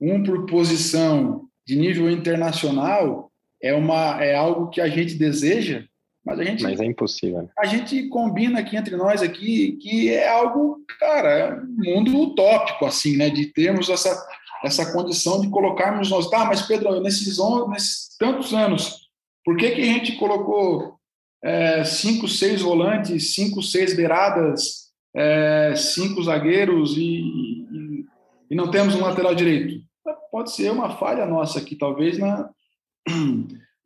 [0.00, 3.30] um por posição de nível internacional,
[3.62, 5.84] é, uma, é algo que a gente deseja,
[6.24, 6.62] mas a gente.
[6.62, 7.42] Mas é impossível.
[7.42, 7.48] Né?
[7.58, 12.84] A gente combina aqui entre nós aqui que é algo, cara, é um mundo utópico,
[12.84, 13.30] assim, né?
[13.30, 14.26] De termos essa,
[14.62, 16.28] essa condição de colocarmos nós.
[16.28, 19.08] Tá, mas Pedro, nesses, nesses tantos anos,
[19.44, 20.96] por que, que a gente colocou
[21.42, 28.04] é, cinco, seis volantes, cinco, seis beiradas, é, cinco zagueiros e, e,
[28.50, 29.82] e não temos um lateral direito?
[30.30, 32.50] Pode ser uma falha nossa aqui, talvez, na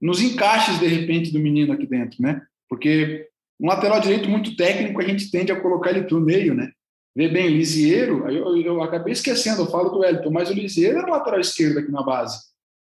[0.05, 2.43] nos encaixes, de repente, do menino aqui dentro, né?
[2.69, 3.27] Porque
[3.59, 6.71] um lateral direito muito técnico, a gente tende a colocar ele para o meio, né?
[7.17, 10.99] Vê bem, o Lisieiro, eu, eu, acabei esquecendo, eu falo do Elton, mas o Lisieiro
[10.99, 12.39] era lateral esquerdo aqui na base.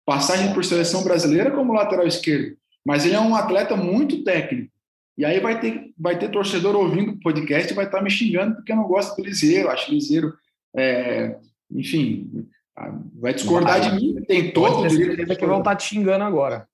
[0.05, 2.55] Passagem por seleção brasileira como lateral esquerdo.
[2.85, 4.71] Mas ele é um atleta muito técnico.
[5.17, 8.55] E aí vai ter, vai ter torcedor ouvindo o podcast e vai estar me xingando
[8.55, 9.69] porque eu não gosto do Lisieiro.
[9.69, 10.33] Acho o Lisieiro,
[10.73, 11.35] é,
[11.69, 12.47] enfim,
[13.15, 14.21] vai discordar vai, de mim.
[14.21, 15.35] Tem todo o direito.
[15.35, 16.65] que vão estar te xingando agora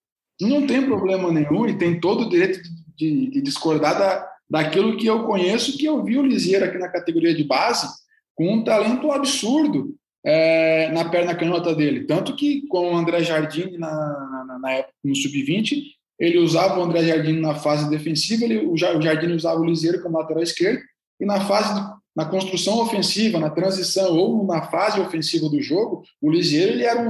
[0.41, 2.59] não tem problema nenhum e tem todo o direito
[2.95, 6.89] de, de discordar da, daquilo que eu conheço, que eu vi o Lisieiro aqui na
[6.89, 7.88] categoria de base
[8.36, 12.05] com um talento absurdo é, na perna canhota dele.
[12.05, 15.83] Tanto que com o André Jardim na, na, na época no sub-20,
[16.19, 20.17] ele usava o André Jardim na fase defensiva, ele, o Jardim usava o Lisieiro como
[20.17, 20.81] lateral esquerdo,
[21.19, 21.73] e na fase
[22.15, 27.01] na construção ofensiva, na transição ou na fase ofensiva do jogo, o Lisieiro ele era
[27.01, 27.09] um,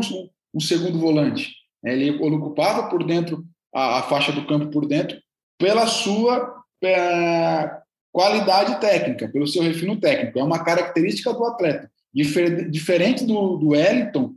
[0.53, 1.51] um segundo volante.
[1.85, 5.17] Ele ocupava por dentro a, a faixa do campo por dentro
[5.57, 7.71] pela sua é,
[8.11, 10.39] qualidade técnica, pelo seu refino técnico.
[10.39, 11.89] É uma característica do atleta.
[12.13, 14.33] Difer, diferente do, do Wellington,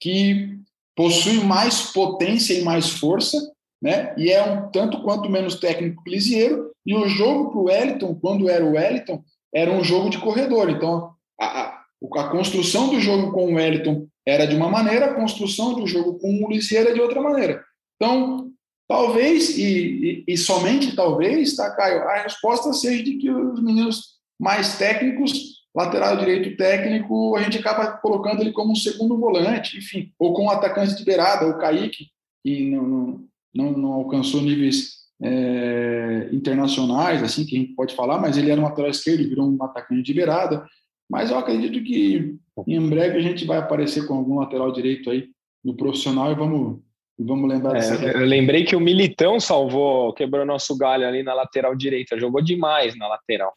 [0.00, 0.58] que
[0.94, 3.38] possui mais potência e mais força,
[3.82, 4.14] né?
[4.16, 6.70] E é um tanto quanto menos técnico que Lisieiro.
[6.84, 9.22] E o jogo para o Wellington, quando era o Wellington,
[9.54, 10.68] era um jogo de corredor.
[10.68, 11.84] Então, a, a,
[12.16, 16.18] a construção do jogo com o Wellington era de uma maneira, a construção do jogo
[16.18, 17.64] com o Lisieiro é de outra maneira.
[17.96, 18.50] Então,
[18.88, 24.12] talvez, e, e, e, somente talvez, tá, Caio, a resposta seja de que os meninos
[24.38, 30.12] mais técnicos, lateral direito técnico, a gente acaba colocando ele como um segundo volante, enfim,
[30.18, 32.08] ou com um atacante de beirada, o Kaique,
[32.44, 38.36] que não, não, não alcançou níveis é, internacionais, assim, que a gente pode falar, mas
[38.36, 40.66] ele era um lateral esquerdo, virou um atacante de beirada.
[41.08, 42.36] Mas eu acredito que
[42.66, 45.28] em breve a gente vai aparecer com algum lateral direito aí
[45.64, 46.80] no profissional e vamos,
[47.18, 51.74] vamos lembrar é, Eu lembrei que o Militão salvou, quebrou nosso galho ali na lateral
[51.74, 53.52] direita, jogou demais na lateral.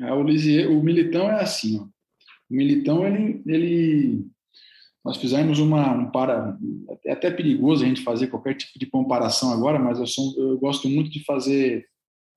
[0.00, 1.84] É, o, Lisier, o Militão é assim, ó.
[2.48, 4.26] O Militão, ele, ele
[5.04, 6.56] nós fizemos uma um para
[7.04, 10.58] é até perigoso a gente fazer qualquer tipo de comparação agora, mas eu, sou, eu
[10.58, 11.86] gosto muito de fazer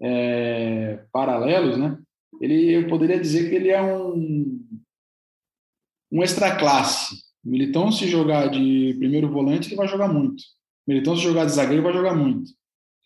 [0.02, 1.98] é, paralelos, né?
[2.42, 4.60] ele, eu poderia dizer que ele é um,
[6.12, 7.16] um extra classe.
[7.44, 10.44] O Militão, se jogar de primeiro volante, ele vai jogar muito.
[10.88, 12.52] Militão, se jogar de zagueiro, vai jogar muito.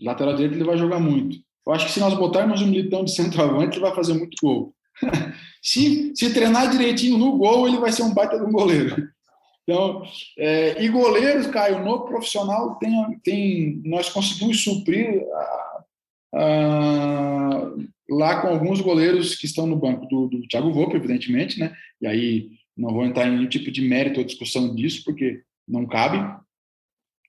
[0.02, 1.38] Lateral direito, ele vai jogar muito.
[1.66, 4.74] Eu acho que se nós botarmos um Militão de centroavante, ele vai fazer muito gol.
[5.62, 9.08] se, se treinar direitinho no gol, ele vai ser um baita de um goleiro.
[9.64, 10.04] Então,
[10.38, 15.84] é, e goleiros, Caio, no profissional, tem, tem, nós conseguimos suprir a,
[16.36, 17.72] a,
[18.10, 21.74] lá com alguns goleiros que estão no banco do, do Thiago Volpe, evidentemente, né?
[22.02, 25.86] E aí não vou entrar em nenhum tipo de mérito ou discussão disso, porque não
[25.86, 26.18] cabe,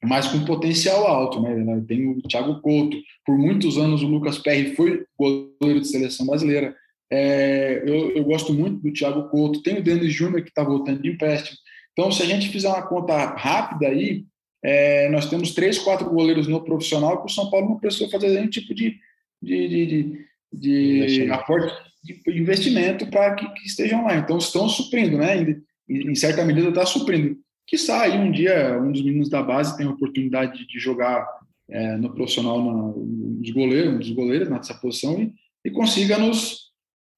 [0.02, 1.82] mas com potencial alto, né?
[1.86, 6.74] Tem o Thiago Couto, por muitos anos o Lucas Perry foi goleiro de seleção brasileira.
[7.10, 11.00] É, eu, eu, gosto muito do Thiago Couto, tem o Denis Júnior que está voltando
[11.02, 11.56] de empréstimo.
[11.92, 14.24] Então, se a gente fizer uma conta rápida aí,
[14.62, 18.28] é, nós temos três, quatro goleiros no profissional que o São Paulo não precisou fazer
[18.30, 18.98] nenhum tipo de,
[19.40, 21.72] de, de, de, de aporte
[22.04, 24.16] de investimento para que, que, estejam lá.
[24.16, 25.40] Então, estão suprindo, né?
[25.88, 27.36] Em, em certa medida, está suprindo.
[27.66, 31.26] Que sai um dia, um dos meninos da base tem a oportunidade de jogar
[31.68, 35.32] é, no profissional, na, nos goleiros, dos goleiros nessa posição e,
[35.64, 36.64] e consiga nos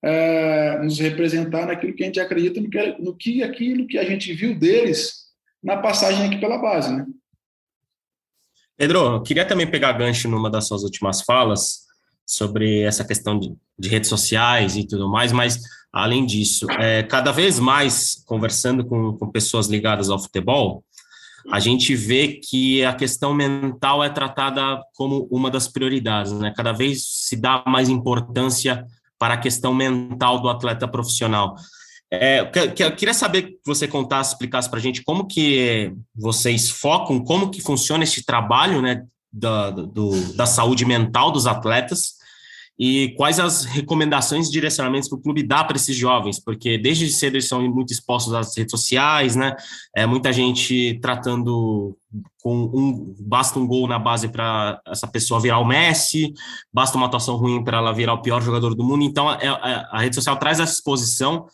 [0.05, 4.05] é, nos representar naquilo que a gente acredita, no que, no que aquilo que a
[4.05, 5.27] gente viu deles
[5.63, 7.05] na passagem aqui pela base, né?
[8.77, 11.86] Pedro, queria também pegar gancho numa das suas últimas falas
[12.27, 15.61] sobre essa questão de, de redes sociais e tudo mais, mas
[15.93, 20.85] além disso, é, cada vez mais conversando com, com pessoas ligadas ao futebol,
[21.51, 26.53] a gente vê que a questão mental é tratada como uma das prioridades, né?
[26.57, 28.85] Cada vez se dá mais importância
[29.17, 31.55] para a questão mental do atleta profissional.
[32.13, 32.41] É,
[32.79, 37.51] eu queria saber que você contasse, explicasse para a gente como que vocês focam, como
[37.51, 42.16] que funciona esse trabalho né, da, do, da saúde mental dos atletas
[42.79, 47.09] e quais as recomendações e direcionamentos que o clube dá para esses jovens, porque desde
[47.09, 49.57] cedo eles são muito expostos às redes sociais, né?
[49.95, 51.97] É muita gente tratando
[52.43, 56.35] com um basta um gol na base para essa pessoa virar o Messi,
[56.73, 59.05] basta uma atuação ruim para ela virar o pior jogador do mundo.
[59.05, 61.47] Então a, é, a, é, a rede social traz essa exposição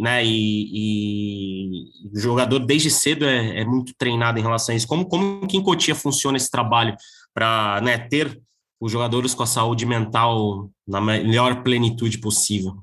[0.00, 4.86] né, e, e, o jogador desde cedo é, é, muito treinado em relação a isso.
[4.86, 6.94] Como, como que em Cotia funciona esse trabalho
[7.32, 8.38] para né, ter
[8.80, 12.76] os jogadores com a saúde mental na melhor plenitude possível?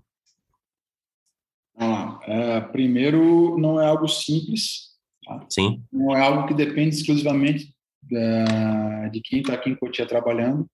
[1.78, 2.20] Lá.
[2.28, 4.94] É, primeiro, não é algo simples.
[5.26, 5.46] Tá?
[5.50, 5.82] Sim.
[5.92, 10.68] Não é algo que depende exclusivamente da, de quem está aqui em Cotia trabalhando.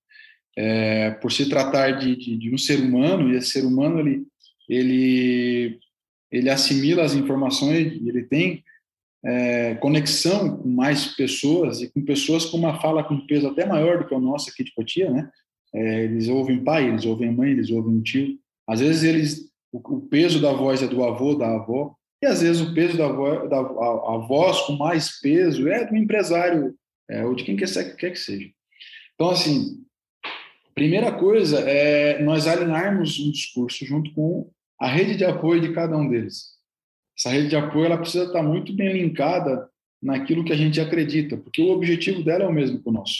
[0.57, 4.25] É, por se tratar de, de, de, um ser humano, e esse ser humano ele,
[4.67, 5.79] ele,
[6.29, 8.61] ele assimila as informações, ele tem
[9.23, 13.99] é, conexão com mais pessoas e com pessoas com uma fala com peso até maior
[13.99, 15.29] do que o nosso aqui de Cotia, né?
[15.73, 18.37] É, eles ouvem pai, eles ouvem mãe, eles ouvem tio.
[18.67, 22.41] Às vezes eles o, o, peso da voz é do avô, da avó, e às
[22.41, 26.75] vezes o peso da, voz, da a, a voz com mais peso é do empresário
[27.09, 28.49] é, ou de quem quer, quer que seja.
[29.15, 29.83] Então, assim,
[30.73, 34.49] primeira coisa é nós alinharmos um discurso junto com
[34.79, 36.51] a rede de apoio de cada um deles
[37.21, 39.69] essa rede de apoio ela precisa estar muito bem linkada
[40.01, 43.19] naquilo que a gente acredita, porque o objetivo dela é o mesmo que o nosso.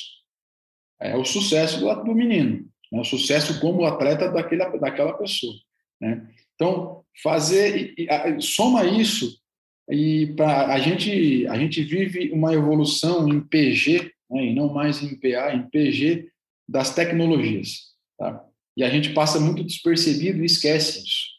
[0.99, 2.99] É o sucesso do, do menino, né?
[2.99, 5.53] o sucesso como atleta daquele, daquela pessoa.
[5.99, 6.27] Né?
[6.55, 7.93] Então, fazer,
[8.39, 9.39] soma isso
[9.87, 15.03] e para a gente a gente vive uma evolução em PG né, e não mais
[15.03, 16.29] em PA, em PG
[16.67, 18.45] das tecnologias, tá?
[18.77, 21.30] E a gente passa muito despercebido e esquece isso.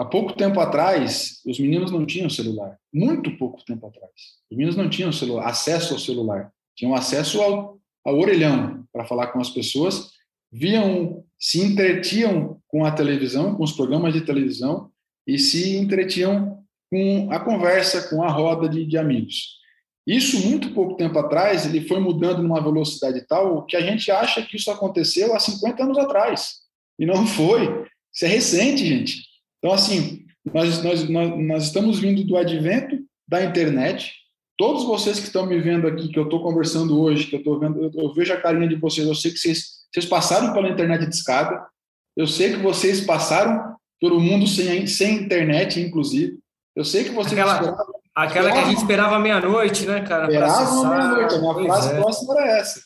[0.00, 2.78] Há pouco tempo atrás, os meninos não tinham celular.
[2.90, 4.10] Muito pouco tempo atrás.
[4.50, 6.50] Os meninos não tinham celular, acesso ao celular.
[6.74, 10.12] Tinham acesso ao, ao orelhão para falar com as pessoas.
[10.50, 14.90] Viam, se entretiam com a televisão, com os programas de televisão
[15.26, 19.58] e se entretiam com a conversa, com a roda de, de amigos.
[20.06, 24.40] Isso, muito pouco tempo atrás, ele foi mudando numa velocidade tal que a gente acha
[24.40, 26.54] que isso aconteceu há 50 anos atrás.
[26.98, 27.84] E não foi.
[28.14, 29.29] Isso é recente, gente.
[29.60, 32.98] Então, assim, nós, nós, nós, nós estamos vindo do advento
[33.28, 34.14] da internet.
[34.58, 37.58] Todos vocês que estão me vendo aqui, que eu estou conversando hoje, que eu estou
[37.58, 40.68] vendo, eu, eu, vejo a carinha de vocês, eu sei que vocês, vocês passaram pela
[40.68, 41.64] internet de escada,
[42.16, 46.38] eu sei que vocês passaram pelo mundo sem, sem internet, inclusive.
[46.74, 47.38] Eu sei que vocês.
[47.38, 47.76] Aquela,
[48.14, 50.24] aquela que a gente esperava meia-noite, né, cara?
[50.24, 51.34] Esperava meia-noite.
[51.34, 52.00] A minha pois frase é.
[52.00, 52.80] próxima era essa.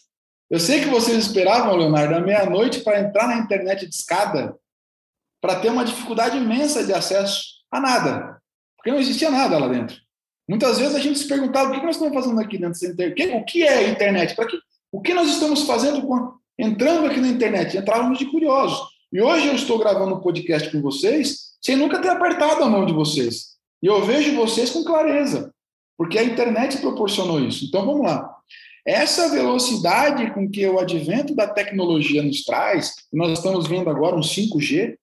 [0.51, 4.57] Eu sei que vocês esperavam, Leonardo, a meia-noite para entrar na internet de escada
[5.45, 8.41] para ter uma dificuldade imensa de acesso a nada,
[8.79, 9.95] porque não existia nada lá dentro.
[10.49, 13.37] Muitas vezes a gente se perguntava o que nós estamos fazendo aqui dentro dessa internet,
[13.37, 14.59] o que é a internet, para que,
[14.91, 18.89] o que nós estamos fazendo com, entrando aqui na internet, entrávamos de curiosos.
[19.13, 22.87] E hoje eu estou gravando um podcast com vocês sem nunca ter apertado a mão
[22.87, 23.49] de vocês.
[23.83, 25.53] E eu vejo vocês com clareza,
[25.99, 27.67] porque a internet proporcionou isso.
[27.67, 28.35] Então vamos lá.
[28.87, 34.21] Essa velocidade com que o advento da tecnologia nos traz, nós estamos vendo agora um
[34.21, 34.97] 5G,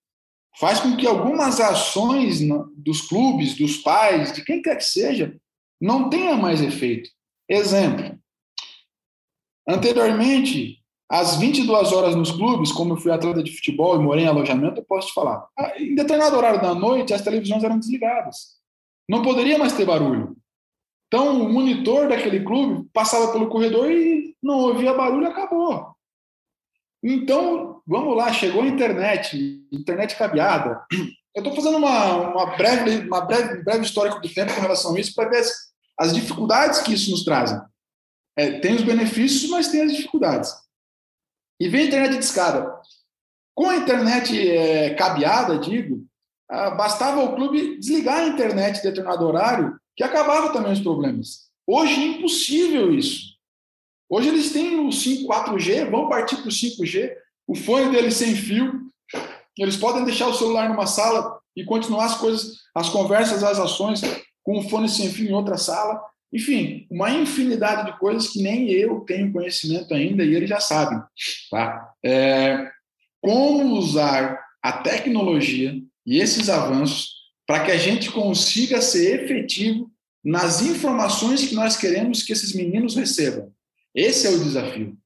[0.59, 2.39] faz com que algumas ações
[2.75, 5.35] dos clubes, dos pais, de quem quer que seja,
[5.79, 7.09] não tenha mais efeito.
[7.49, 8.19] Exemplo.
[9.67, 10.77] Anteriormente,
[11.09, 14.79] às 22 horas nos clubes, como eu fui atleta de futebol e morei em alojamento,
[14.79, 15.45] eu posso te falar.
[15.57, 18.59] Ah, em determinado horário da noite, as televisões eram desligadas.
[19.09, 20.37] Não poderia mais ter barulho.
[21.07, 25.93] Então, o monitor daquele clube passava pelo corredor e não ouvia barulho, acabou.
[27.03, 30.85] Então, vamos lá, chegou a internet, internet cabeada.
[31.35, 34.99] Eu estou fazendo uma, uma, breve, uma breve, breve histórico do tempo com relação a
[34.99, 35.51] isso para ver as,
[35.97, 37.53] as, dificuldades que isso nos traz.
[38.37, 40.53] É, tem os benefícios, mas tem as dificuldades.
[41.59, 42.73] E vem a internet de escada.
[43.55, 46.05] Com a internet é, cabeada, digo,
[46.49, 51.49] bastava o clube desligar a internet em determinado horário, que acabava também os problemas.
[51.65, 53.31] Hoje é impossível isso.
[54.09, 57.15] Hoje eles têm o 5, 4G, vão partir para o 5G,
[57.51, 58.79] o fone deles sem fio,
[59.57, 63.99] eles podem deixar o celular numa sala e continuar as coisas, as conversas, as ações
[64.41, 66.01] com o fone sem fio em outra sala.
[66.31, 70.97] Enfim, uma infinidade de coisas que nem eu tenho conhecimento ainda e eles já sabem.
[71.51, 71.89] Tá?
[72.05, 72.71] É,
[73.19, 77.09] como usar a tecnologia e esses avanços
[77.45, 79.91] para que a gente consiga ser efetivo
[80.23, 83.51] nas informações que nós queremos que esses meninos recebam.
[83.93, 84.97] Esse é o desafio.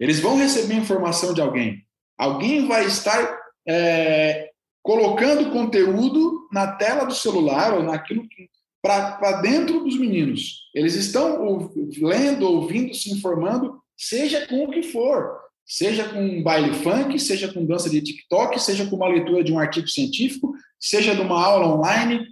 [0.00, 1.81] Eles vão receber informação de alguém.
[2.18, 4.50] Alguém vai estar é,
[4.82, 8.26] colocando conteúdo na tela do celular ou naquilo
[8.82, 10.68] para dentro dos meninos.
[10.74, 15.40] Eles estão lendo, ouvindo, se informando, seja com o que for.
[15.64, 19.52] Seja com um baile funk, seja com dança de TikTok, seja com uma leitura de
[19.52, 22.26] um artigo científico, seja de uma aula online.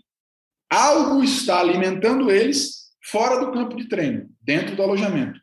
[0.69, 5.41] Algo está alimentando eles fora do campo de treino, dentro do alojamento.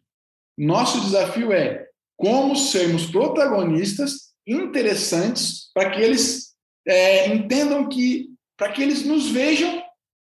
[0.57, 1.86] Nosso desafio é
[2.17, 6.55] como sermos protagonistas interessantes para que eles
[6.85, 9.83] é, entendam que, para que eles nos vejam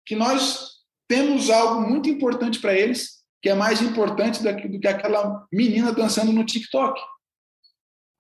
[0.05, 5.47] que nós temos algo muito importante para eles, que é mais importante do que aquela
[5.53, 7.01] menina dançando no TikTok.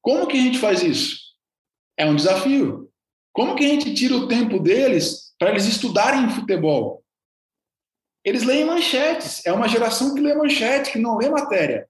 [0.00, 1.16] Como que a gente faz isso?
[1.98, 2.90] É um desafio.
[3.32, 7.02] Como que a gente tira o tempo deles para eles estudarem futebol?
[8.24, 9.44] Eles leem manchetes.
[9.44, 11.88] É uma geração que lê manchete, que não lê matéria.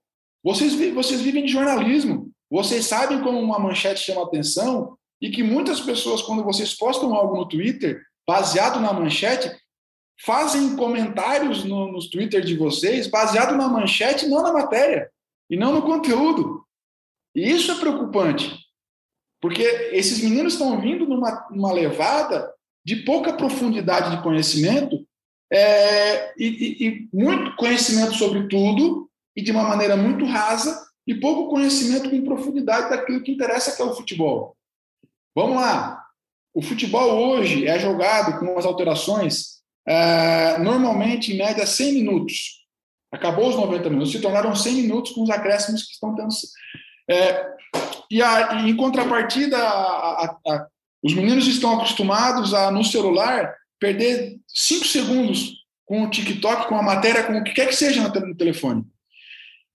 [0.49, 2.33] Vocês, vocês vivem de jornalismo.
[2.51, 7.37] Vocês sabem como uma manchete chama atenção e que muitas pessoas, quando vocês postam algo
[7.37, 9.55] no Twitter, baseado na manchete,
[10.25, 15.11] fazem comentários no, no Twitter de vocês baseado na manchete, não na matéria,
[15.51, 16.65] e não no conteúdo.
[17.35, 18.59] E isso é preocupante,
[19.43, 22.51] porque esses meninos estão vindo numa, numa levada
[22.83, 25.07] de pouca profundidade de conhecimento
[25.53, 29.08] é, e, e, e muito conhecimento sobre tudo
[29.39, 33.80] e de uma maneira muito rasa e pouco conhecimento com profundidade daquilo que interessa, que
[33.80, 34.57] é o futebol.
[35.32, 36.05] Vamos lá.
[36.53, 42.66] O futebol hoje é jogado com as alterações é, normalmente, em média, 100 minutos.
[43.12, 46.34] Acabou os 90 minutos, se tornaram 100 minutos com os acréscimos que estão tendo.
[47.09, 47.47] É,
[48.11, 50.66] e, a, e, em contrapartida, a, a,
[51.01, 56.82] os meninos estão acostumados a, no celular, perder 5 segundos com o TikTok, com a
[56.82, 58.84] matéria, com o que quer que seja no telefone.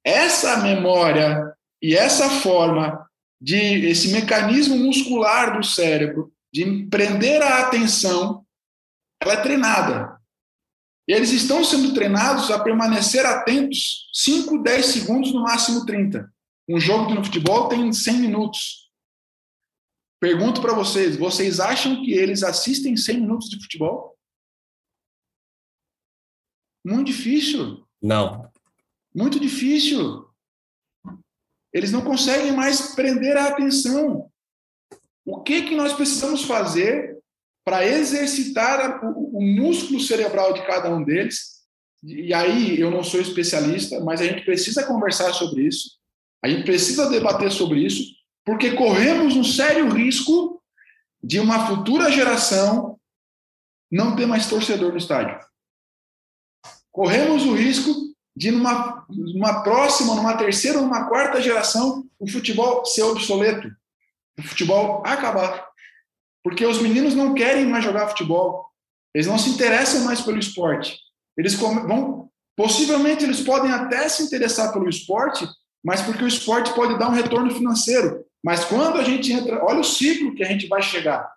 [0.05, 3.09] Essa memória e essa forma
[3.41, 8.43] de esse mecanismo muscular do cérebro de prender a atenção
[9.23, 10.21] ela é treinada.
[11.07, 16.31] Eles estão sendo treinados a permanecer atentos 5, 10 segundos, no máximo 30.
[16.69, 18.91] Um jogo de futebol tem 100 minutos.
[20.19, 24.17] Pergunto para vocês, vocês acham que eles assistem 100 minutos de futebol?
[26.85, 27.85] Muito difícil.
[28.01, 28.52] Não.
[29.15, 30.27] Muito difícil.
[31.71, 34.29] Eles não conseguem mais prender a atenção.
[35.25, 37.13] O que que nós precisamos fazer
[37.63, 41.63] para exercitar o, o músculo cerebral de cada um deles.
[42.03, 45.97] E aí eu não sou especialista, mas a gente precisa conversar sobre isso.
[46.43, 48.13] A gente precisa debater sobre isso,
[48.45, 50.61] porque corremos um sério risco
[51.23, 52.99] de uma futura geração
[53.89, 55.39] não ter mais torcedor no estádio.
[56.91, 63.03] Corremos o risco de, numa, numa próxima, numa terceira numa quarta geração, o futebol ser
[63.03, 63.69] obsoleto,
[64.37, 65.67] o futebol acabar.
[66.43, 68.65] Porque os meninos não querem mais jogar futebol.
[69.13, 70.97] Eles não se interessam mais pelo esporte.
[71.37, 75.47] Eles vão, possivelmente eles podem até se interessar pelo esporte,
[75.83, 78.25] mas porque o esporte pode dar um retorno financeiro.
[78.43, 81.31] Mas quando a gente entra, olha o ciclo que a gente vai chegar.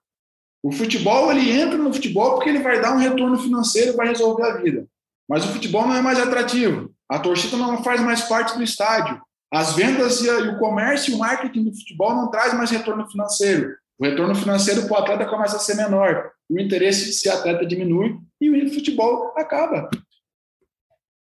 [0.62, 4.42] O futebol, ele entra no futebol porque ele vai dar um retorno financeiro, vai resolver
[4.42, 4.88] a vida.
[5.28, 6.92] Mas o futebol não é mais atrativo.
[7.08, 9.20] A torcida não faz mais parte do estádio.
[9.52, 13.76] As vendas e o comércio e o marketing do futebol não traz mais retorno financeiro.
[13.98, 16.30] O retorno financeiro para o atleta começa a ser menor.
[16.48, 19.88] O interesse de ser atleta diminui e o futebol acaba.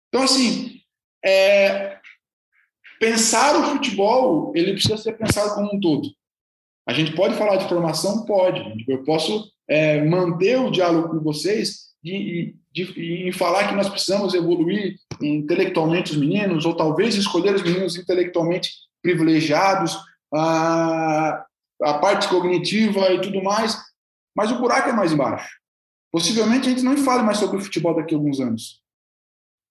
[0.08, 0.80] Então, assim,
[1.24, 1.98] é,
[3.00, 6.08] pensar o futebol, ele precisa ser pensado como um todo.
[6.86, 8.24] A gente pode falar de formação?
[8.24, 8.84] Pode.
[8.88, 14.34] Eu posso é, manter o diálogo com vocês de, de, em falar que nós precisamos
[14.34, 18.70] evoluir intelectualmente os meninos, ou talvez escolher os meninos intelectualmente
[19.02, 19.96] privilegiados,
[20.32, 21.46] a,
[21.82, 23.78] a parte cognitiva e tudo mais,
[24.36, 25.48] mas o buraco é mais embaixo.
[26.12, 28.82] Possivelmente a gente não fale mais sobre o futebol daqui a alguns anos.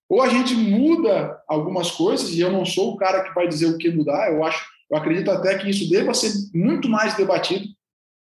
[0.10, 3.68] Ou a gente muda algumas coisas, e eu não sou o cara que vai dizer
[3.68, 7.68] o que mudar, eu acho, eu acredito até que isso deva ser muito mais debatido,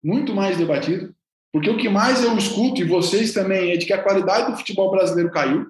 [0.03, 1.13] muito mais debatido,
[1.53, 4.57] porque o que mais eu escuto, e vocês também, é de que a qualidade do
[4.57, 5.67] futebol brasileiro caiu.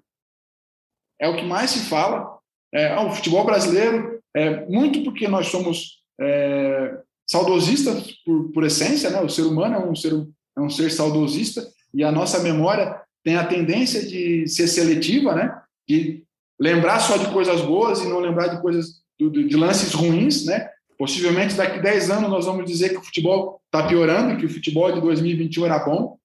[1.19, 2.37] É o que mais se fala.
[2.73, 9.09] É, ah, o futebol brasileiro, é, muito porque nós somos é, saudosistas por, por essência,
[9.09, 9.21] né?
[9.21, 10.13] o ser humano é um ser,
[10.57, 15.61] é um ser saudosista, e a nossa memória tem a tendência de ser seletiva, né?
[15.87, 16.23] de
[16.59, 20.69] lembrar só de coisas boas e não lembrar de coisas de lances ruins, né?
[21.01, 24.49] Possivelmente daqui a 10 anos nós vamos dizer que o futebol está piorando, que o
[24.53, 26.19] futebol de 2021 era bom.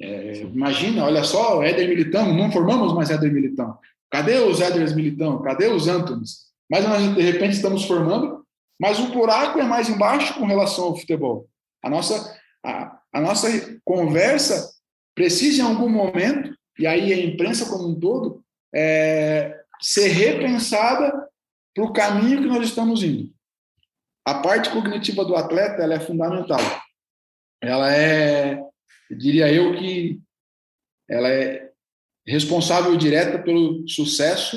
[0.00, 3.78] É, imagina, olha só, Éder Militão, não formamos mais Éder Militão.
[4.10, 5.42] Cadê os Éder Militão?
[5.42, 6.46] Cadê os Antones?
[6.70, 8.42] Mas nós, de repente, estamos formando,
[8.80, 11.46] mas o buraco é mais embaixo com relação ao futebol.
[11.82, 14.72] A nossa, a, a nossa conversa
[15.14, 18.42] precisa, em algum momento, e aí a imprensa como um todo,
[18.74, 21.12] é, ser repensada
[21.74, 23.33] para o caminho que nós estamos indo.
[24.24, 26.60] A parte cognitiva do atleta ela é fundamental.
[27.62, 28.62] Ela é,
[29.10, 30.20] diria eu, que
[31.08, 31.70] ela é
[32.26, 34.56] responsável direta pelo sucesso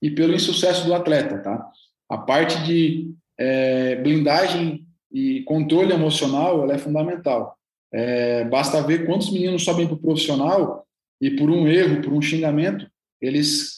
[0.00, 1.70] e pelo insucesso do atleta, tá?
[2.08, 7.58] A parte de é, blindagem e controle emocional ela é fundamental.
[7.92, 10.86] É, basta ver quantos meninos sobem para o profissional
[11.20, 12.88] e por um erro, por um xingamento,
[13.20, 13.76] eles,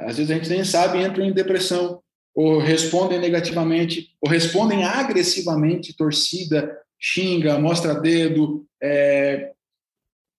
[0.00, 2.02] às vezes a gente nem sabe, entram em depressão,
[2.34, 9.52] ou respondem negativamente, ou respondem agressivamente, torcida, xinga, mostra dedo, é,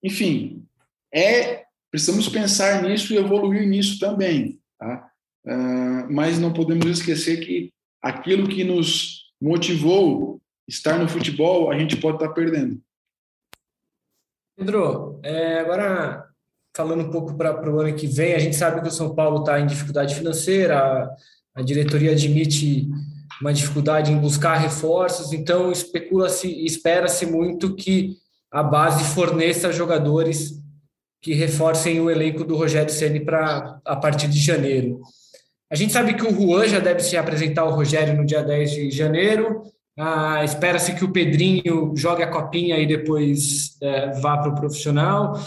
[0.04, 0.66] enfim,
[1.14, 5.10] é precisamos pensar nisso e evoluir nisso também, tá?
[5.46, 7.72] Uh, mas não podemos esquecer que
[8.02, 12.82] aquilo que nos motivou estar no futebol a gente pode estar perdendo.
[14.58, 16.30] Pedro, é, agora
[16.76, 19.39] falando um pouco para o ano que vem, a gente sabe que o São Paulo
[19.39, 21.10] está em dificuldade financeira,
[21.56, 22.88] a, diretoria admite
[23.41, 28.18] uma dificuldade em buscar reforços, então especula-se e espera-se muito que
[28.51, 30.53] a base forneça jogadores
[31.22, 35.01] que reforcem o elenco do Rogério Ceni para a partir de janeiro.
[35.72, 38.72] A gente sabe que o Juan já deve se apresentar ao Rogério no dia 10
[38.72, 39.64] de janeiro.
[39.97, 45.39] Ah, Espera-se que o Pedrinho jogue a copinha e depois é, vá para o profissional.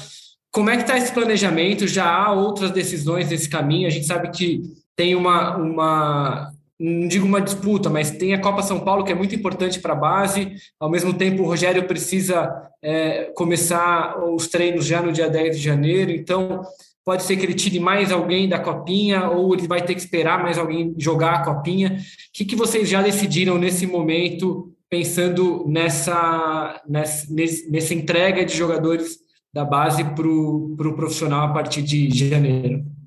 [0.51, 1.87] Como é que está esse planejamento?
[1.87, 3.87] Já há outras decisões nesse caminho?
[3.87, 4.63] A gente sabe que
[4.99, 9.15] tem uma, uma, não digo uma disputa, mas tem a Copa São Paulo, que é
[9.15, 10.57] muito importante para a base.
[10.81, 12.51] Ao mesmo tempo, o Rogério precisa
[12.83, 16.11] é, começar os treinos já no dia 10 de janeiro.
[16.11, 16.63] Então,
[17.05, 20.43] pode ser que ele tire mais alguém da Copinha, ou ele vai ter que esperar
[20.43, 21.91] mais alguém jogar a Copinha.
[21.91, 27.33] O que, que vocês já decidiram nesse momento, pensando nessa, nessa,
[27.71, 29.19] nessa entrega de jogadores
[29.55, 32.98] da base para o pro profissional a partir de janeiro?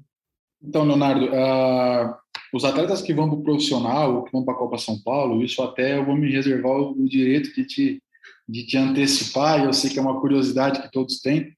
[0.63, 2.15] Então, Leonardo, uh,
[2.53, 5.61] os atletas que vão para o profissional, que vão para a Copa São Paulo, isso
[5.63, 8.03] até eu vou me reservar o direito de te,
[8.47, 11.55] de te antecipar, eu sei que é uma curiosidade que todos têm,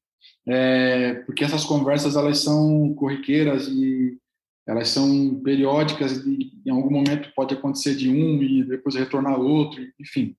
[0.47, 4.18] é, porque essas conversas elas são corriqueiras e
[4.66, 9.82] elas são periódicas e em algum momento pode acontecer de um e depois retornar outro,
[9.99, 10.36] enfim.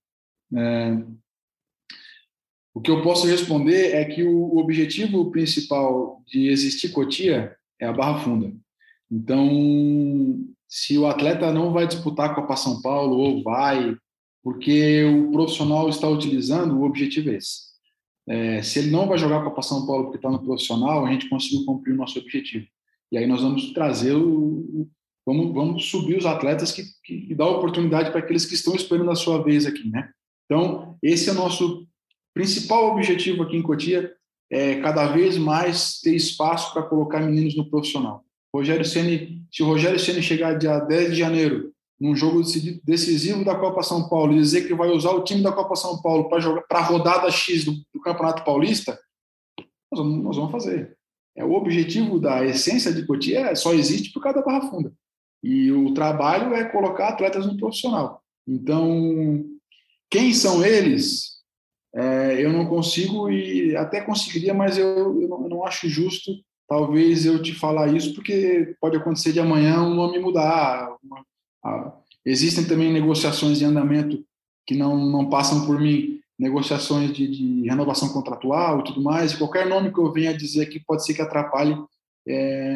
[0.56, 1.02] É,
[2.72, 7.92] o que eu posso responder é que o objetivo principal de existir Cotia é a
[7.92, 8.52] Barra Funda.
[9.10, 13.96] Então, se o atleta não vai disputar a Copa São Paulo ou vai,
[14.42, 17.74] porque o profissional está utilizando, o objetivo é esse.
[18.26, 21.12] É, se ele não vai jogar a Copa São Paulo porque está no profissional, a
[21.12, 22.66] gente conseguiu cumprir o nosso objetivo.
[23.12, 24.88] E aí nós vamos trazer o,
[25.26, 29.10] vamos, vamos subir os atletas que, que, que dá oportunidade para aqueles que estão esperando
[29.10, 30.10] a sua vez aqui, né?
[30.46, 31.86] Então, esse é o nosso
[32.34, 34.12] principal objetivo aqui em Cotia,
[34.50, 38.24] é cada vez mais ter espaço para colocar meninos no profissional.
[38.54, 42.42] Rogério Ceni, se o Rogério Ceni chegar dia 10 de janeiro num jogo
[42.84, 46.00] decisivo da Copa São Paulo e dizer que vai usar o time da Copa São
[46.02, 48.98] Paulo para jogar para a rodada X do, do, Campeonato Paulista,
[49.90, 50.96] nós vamos, nós vamos fazer.
[51.36, 54.92] é, o objetivo da essência de Cotia é, só existe por causa da Barra Funda.
[55.42, 58.22] E o trabalho é colocar atletas no profissional.
[58.46, 59.44] Então,
[60.10, 61.33] quem são eles?
[61.94, 66.32] É, eu não consigo e até conseguiria, mas eu, eu, não, eu, não, acho justo
[66.68, 70.96] talvez eu te falar isso, porque pode acontecer de amanhã um nome mudar.
[71.02, 71.24] Uma,
[71.64, 71.92] a,
[72.24, 74.24] existem também negociações em andamento
[74.66, 79.38] que não, não passam por mim, negociações de, de, renovação contratual e tudo mais, e
[79.38, 81.76] qualquer nome que eu venha dizer aqui pode ser que atrapalhe
[82.26, 82.74] é,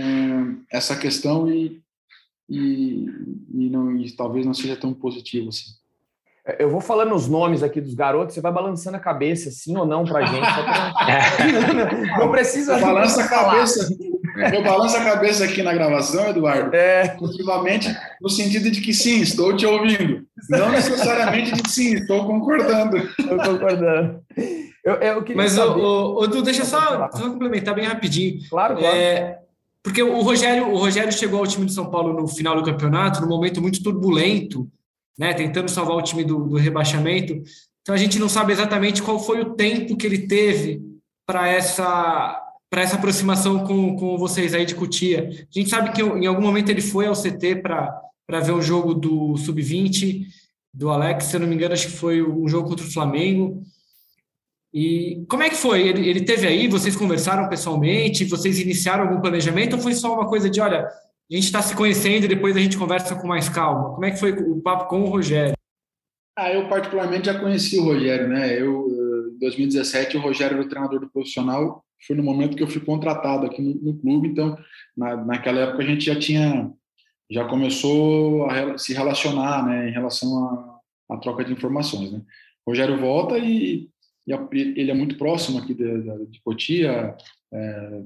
[0.71, 1.81] essa questão e,
[2.49, 3.07] e,
[3.55, 5.73] e, não, e talvez não seja tão positivo assim.
[6.49, 9.76] É, eu vou falando os nomes aqui dos garotos, você vai balançando a cabeça, sim
[9.76, 10.40] ou não, para a gente.
[10.40, 12.16] Pra...
[12.18, 12.78] não precisa.
[12.78, 13.94] Balança a cabeça.
[14.55, 17.09] Eu balanço a cabeça aqui na gravação, Eduardo, é.
[17.18, 20.22] positivamente, no sentido de que sim, estou te ouvindo.
[20.49, 22.96] Não necessariamente de que sim, estou concordando.
[22.96, 24.20] Estou concordando.
[24.84, 25.80] Eu, eu Mas, saber...
[25.80, 28.38] o, deixa só, só complementar bem rapidinho.
[28.49, 28.96] Claro, claro.
[28.96, 29.38] É,
[29.82, 33.20] porque o Rogério, o Rogério chegou ao time de São Paulo no final do campeonato,
[33.20, 34.68] num momento muito turbulento,
[35.19, 37.43] né, tentando salvar o time do, do rebaixamento.
[37.83, 40.81] Então a gente não sabe exatamente qual foi o tempo que ele teve
[41.27, 45.31] para essa para essa aproximação com, com vocês aí de Cutia.
[45.31, 48.93] A gente sabe que em algum momento ele foi ao CT para ver um jogo
[48.93, 50.27] do Sub-20,
[50.73, 53.62] do Alex, se eu não me engano, acho que foi um jogo contra o Flamengo.
[54.73, 55.89] E como é que foi?
[55.89, 60.29] Ele, ele teve aí, vocês conversaram pessoalmente, vocês iniciaram algum planejamento ou foi só uma
[60.29, 60.87] coisa de, olha,
[61.31, 63.95] a gente está se conhecendo e depois a gente conversa com mais calma?
[63.95, 65.55] Como é que foi o papo com o Rogério?
[66.37, 68.61] Ah, eu particularmente já conheci o Rogério, né?
[68.61, 68.87] Eu,
[69.35, 72.81] em 2017, o Rogério era o treinador do profissional foi no momento que eu fui
[72.81, 74.57] contratado aqui no, no clube, então
[74.97, 76.72] na, naquela época a gente já tinha
[77.31, 82.22] já começou a se relacionar, né, em relação à troca de informações, né.
[82.66, 83.91] Rogério volta e,
[84.26, 87.16] e a, ele é muito próximo aqui de, de, de Cotia,
[87.53, 88.03] é,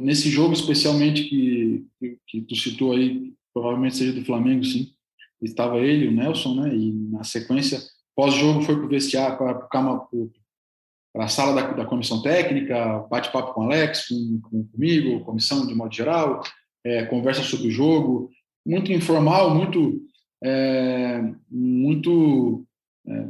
[0.00, 1.84] nesse jogo especialmente que,
[2.26, 4.88] que, tu citou aí, provavelmente seja do Flamengo, sim,
[5.42, 7.80] estava ele, o Nelson, né, e na sequência
[8.14, 13.64] pós-jogo foi para o vestiário, para a sala da, da, comissão técnica, bate-papo com o
[13.64, 16.42] Alex, com, com, comigo, comissão de modo geral,
[16.84, 18.30] é, conversa sobre o jogo,
[18.64, 20.00] muito informal, muito
[20.42, 22.64] é, muito
[23.06, 23.28] é,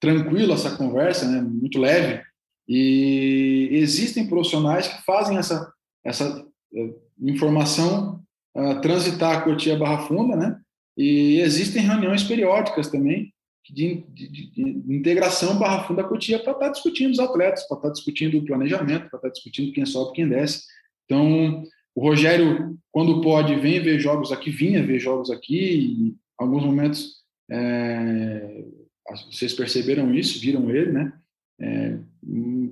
[0.00, 2.22] tranquilo essa conversa, né, muito leve.
[2.68, 5.72] E existem profissionais que fazem essa
[6.06, 6.90] essa é,
[7.20, 8.22] informação
[8.56, 10.58] uh, transitar a Cotia Barra Funda, né?
[10.96, 13.32] E existem reuniões periódicas também
[13.68, 17.88] de, de, de, integração Barra Funda Cotia para estar tá discutindo os atletas, para estar
[17.88, 20.62] tá discutindo o planejamento, para estar tá discutindo quem sobe, quem desce.
[21.04, 26.64] Então, o Rogério, quando pode, vem ver jogos aqui, vinha ver jogos aqui, em alguns
[26.64, 27.16] momentos
[27.50, 28.64] é,
[29.30, 31.12] vocês perceberam isso, viram ele, né?
[31.58, 31.98] É,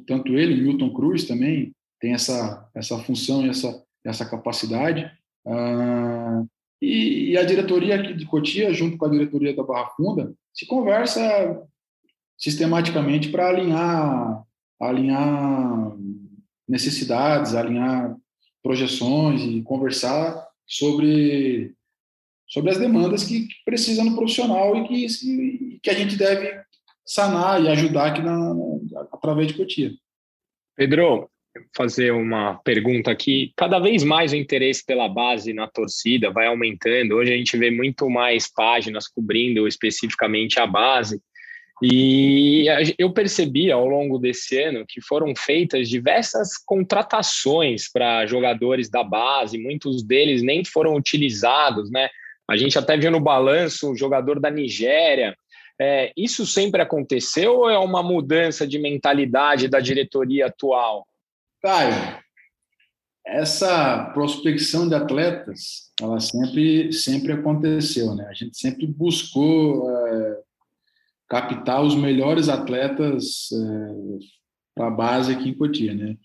[0.07, 1.73] tanto ele, Milton Cruz também
[2.05, 5.11] tem essa essa função e essa essa capacidade.
[5.47, 6.45] Ah,
[6.83, 10.67] e, e, a diretoria aqui de Cotia, junto com a diretoria da Barra Funda, se
[10.67, 11.23] conversa
[12.37, 14.45] sistematicamente para alinhar,
[14.79, 15.97] alinhar
[16.69, 18.15] necessidades, alinhar
[18.63, 21.75] projeções e conversar sobre
[22.47, 26.63] sobre as demandas que, que precisa no profissional e que, se, que a gente deve
[27.07, 29.91] sanar e ajudar aqui na, na, através de Cotia.
[30.77, 31.31] Pedro,
[31.77, 33.53] fazer uma pergunta aqui.
[33.57, 37.15] Cada vez mais o interesse pela base na torcida vai aumentando.
[37.15, 41.21] Hoje a gente vê muito mais páginas cobrindo especificamente a base.
[41.83, 42.67] E
[42.99, 49.59] eu percebi ao longo desse ano que foram feitas diversas contratações para jogadores da base,
[49.59, 52.09] muitos deles nem foram utilizados, né?
[52.49, 55.37] A gente até viu no balanço o jogador da Nigéria.
[55.81, 61.05] É, isso sempre aconteceu ou é uma mudança de mentalidade da diretoria atual?
[61.65, 62.23] Caio,
[63.27, 68.27] essa prospecção de atletas, ela sempre, sempre aconteceu, né?
[68.27, 70.41] A gente sempre buscou é,
[71.27, 74.19] captar os melhores atletas é,
[74.75, 76.19] para a base aqui em Cotia, né?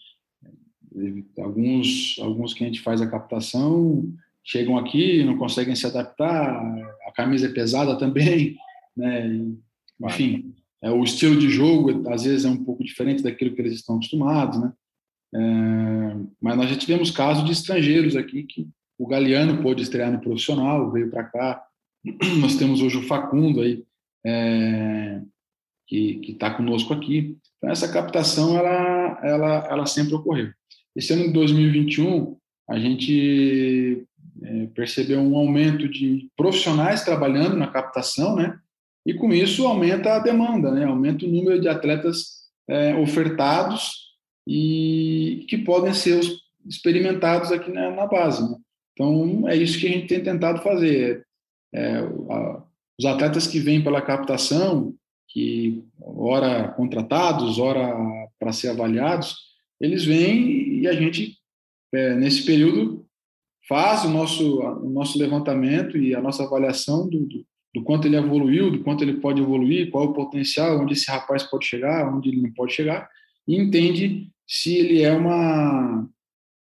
[1.37, 4.11] Alguns, alguns que a gente faz a captação
[4.43, 6.61] chegam aqui, não conseguem se adaptar,
[7.07, 8.57] a camisa é pesada também,
[8.93, 9.39] né?
[10.01, 13.75] Enfim, é, o estilo de jogo às vezes é um pouco diferente daquilo que eles
[13.75, 14.73] estão acostumados, né?
[15.33, 15.39] É,
[16.41, 18.67] mas nós já tivemos casos de estrangeiros aqui que
[18.97, 21.63] o Galeano pôde estrear no profissional, veio para cá.
[22.41, 23.83] Nós temos hoje o Facundo aí,
[24.25, 25.21] é,
[25.87, 27.37] que está conosco aqui.
[27.57, 30.49] Então, essa captação, ela, ela, ela sempre ocorreu.
[30.95, 32.37] Esse ano de 2021,
[32.69, 34.05] a gente
[34.43, 38.59] é, percebeu um aumento de profissionais trabalhando na captação, né?
[39.05, 40.83] E com isso aumenta a demanda, né?
[40.83, 44.08] Aumenta o número de atletas é, ofertados
[44.51, 48.41] e que podem ser os experimentados aqui na, na base.
[48.41, 48.57] Né?
[48.93, 51.23] Então, é isso que a gente tem tentado fazer.
[51.71, 52.63] É, a,
[52.99, 54.95] os atletas que vêm pela captação,
[55.27, 57.95] que ora contratados, ora
[58.39, 59.37] para ser avaliados,
[59.79, 61.37] eles vêm e a gente,
[61.93, 63.05] é, nesse período,
[63.67, 67.45] faz o nosso, o nosso levantamento e a nossa avaliação do, do,
[67.75, 71.09] do, quanto ele evoluiu, do quanto ele pode evoluir, qual é o potencial, onde esse
[71.09, 73.07] rapaz pode chegar, onde ele não pode chegar,
[73.47, 76.09] e entende se ele é uma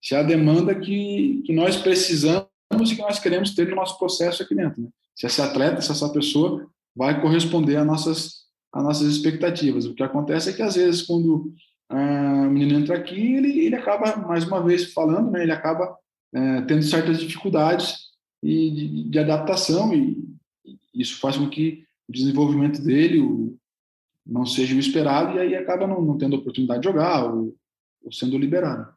[0.01, 2.47] se é a demanda que, que nós precisamos
[2.91, 4.81] e que nós queremos ter no nosso processo aqui dentro.
[4.81, 4.89] Né?
[5.15, 8.33] Se esse atleta, se essa pessoa vai corresponder às nossas,
[8.71, 9.85] às nossas expectativas.
[9.85, 11.51] O que acontece é que, às vezes, quando
[11.89, 15.97] o menino entra aqui, ele, ele acaba, mais uma vez falando, né, ele acaba
[16.33, 17.95] é, tendo certas dificuldades
[18.43, 20.23] e de, de, adaptação e
[20.93, 23.57] isso faz com que o desenvolvimento dele o,
[24.25, 27.55] não seja o esperado e aí acaba não, não tendo oportunidade de jogar ou
[28.11, 28.93] sendo liberado.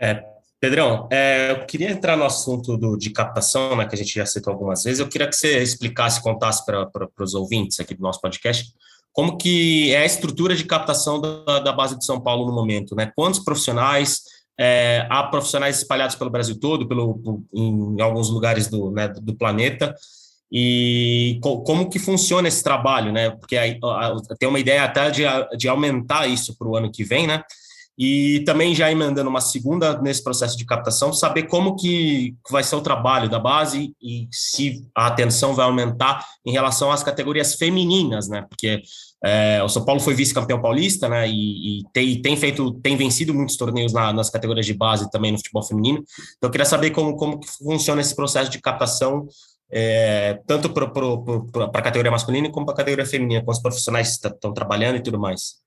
[0.00, 0.24] É,
[0.64, 4.24] Pedrão, é, eu queria entrar no assunto do, de captação, né, que a gente já
[4.24, 4.98] citou algumas vezes.
[4.98, 6.88] Eu queria que você explicasse, contasse para
[7.20, 8.72] os ouvintes aqui do nosso podcast,
[9.12, 12.96] como que é a estrutura de captação da, da base de São Paulo no momento,
[12.96, 13.12] né?
[13.14, 14.22] Quantos profissionais,
[14.58, 17.20] é, há profissionais espalhados pelo Brasil todo, pelo,
[17.52, 19.94] em alguns lugares do, né, do planeta,
[20.50, 23.30] e co como que funciona esse trabalho, né?
[23.30, 23.78] Porque aí,
[24.38, 25.24] tem uma ideia até de,
[25.58, 27.42] de aumentar isso para o ano que vem, né?
[27.96, 32.74] E também já emendando uma segunda nesse processo de captação, saber como que vai ser
[32.74, 38.28] o trabalho da base e se a atenção vai aumentar em relação às categorias femininas,
[38.28, 38.44] né?
[38.48, 38.82] Porque
[39.24, 41.28] é, o São Paulo foi vice-campeão paulista, né?
[41.28, 45.32] E, e, tem, tem, feito, tem vencido muitos torneios na, nas categorias de base também
[45.32, 46.04] no futebol feminino.
[46.36, 49.26] Então, eu queria saber como, como que funciona esse processo de captação,
[49.72, 54.28] é, tanto para a categoria masculina como para a categoria feminina, com os profissionais que
[54.28, 55.63] estão trabalhando e tudo mais.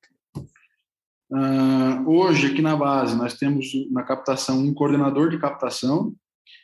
[1.30, 6.14] Uh, hoje, aqui na base, nós temos na captação um coordenador de captação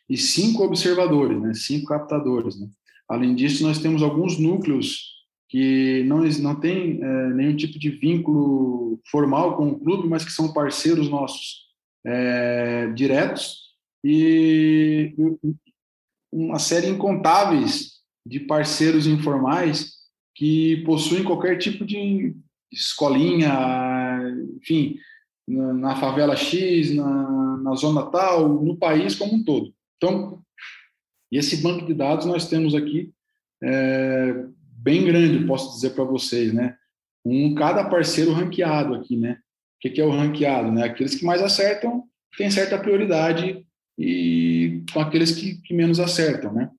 [0.10, 1.54] e cinco observadores, né?
[1.54, 2.60] cinco captadores.
[2.60, 2.68] Né?
[3.10, 5.14] Além disso, nós temos alguns núcleos
[5.50, 10.32] que não, não têm é, nenhum tipo de vínculo formal com o clube, mas que
[10.32, 11.64] são parceiros nossos
[12.06, 13.64] é, diretos
[14.04, 15.14] e
[16.32, 19.94] uma série incontáveis de parceiros informais
[20.36, 22.36] que possuem qualquer tipo de
[22.72, 23.54] escolinha,
[24.58, 24.98] enfim,
[25.48, 29.74] na, na favela X, na, na zona tal, no país como um todo.
[29.98, 30.42] Então,
[31.32, 33.12] esse banco de dados nós temos aqui
[33.64, 36.76] é, bem grande, posso dizer para vocês, né?
[37.26, 39.38] Um cada parceiro ranqueado aqui, né?
[39.78, 40.84] O que, é o ranqueado, né?
[40.84, 42.04] Aqueles que mais acertam
[42.38, 43.66] têm certa prioridade
[43.98, 46.70] e com aqueles que, que menos acertam, né?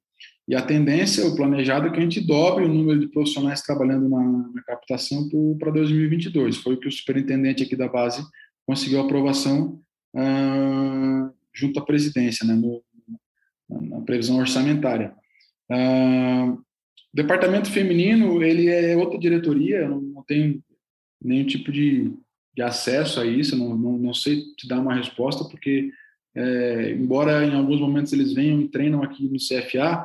[0.46, 4.08] E a tendência, o planejado, é que a gente dobre o número de profissionais trabalhando
[4.08, 4.22] na,
[4.54, 5.28] na captação
[5.58, 6.58] para 2022.
[6.58, 8.22] Foi o que o superintendente aqui da base
[8.66, 9.80] conseguiu aprovação
[10.14, 12.82] ah, junto à presidência, né, no,
[13.68, 15.14] na previsão orçamentária.
[15.70, 16.56] Ah,
[17.12, 20.62] departamento feminino, ele é outra diretoria, eu não, não tenho
[21.22, 22.12] nenhum tipo de,
[22.54, 25.90] de acesso a isso, não, não, não sei te dar uma resposta, porque,
[26.34, 30.04] é, embora em alguns momentos eles venham e treinam aqui no CFA,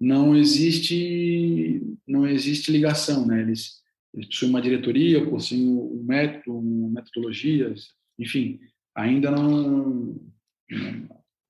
[0.00, 3.40] não existe não existe ligação, né?
[3.40, 3.80] Eles,
[4.14, 7.88] eles possuem uma diretoria, possuem um método, uma metodologias,
[8.18, 8.58] enfim,
[8.94, 10.18] ainda não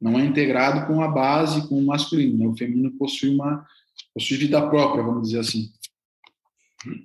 [0.00, 2.38] não é integrado com a base, com o masculino.
[2.38, 2.46] Né?
[2.46, 3.66] O feminino possui uma
[4.14, 5.70] possui vida própria, vamos dizer assim.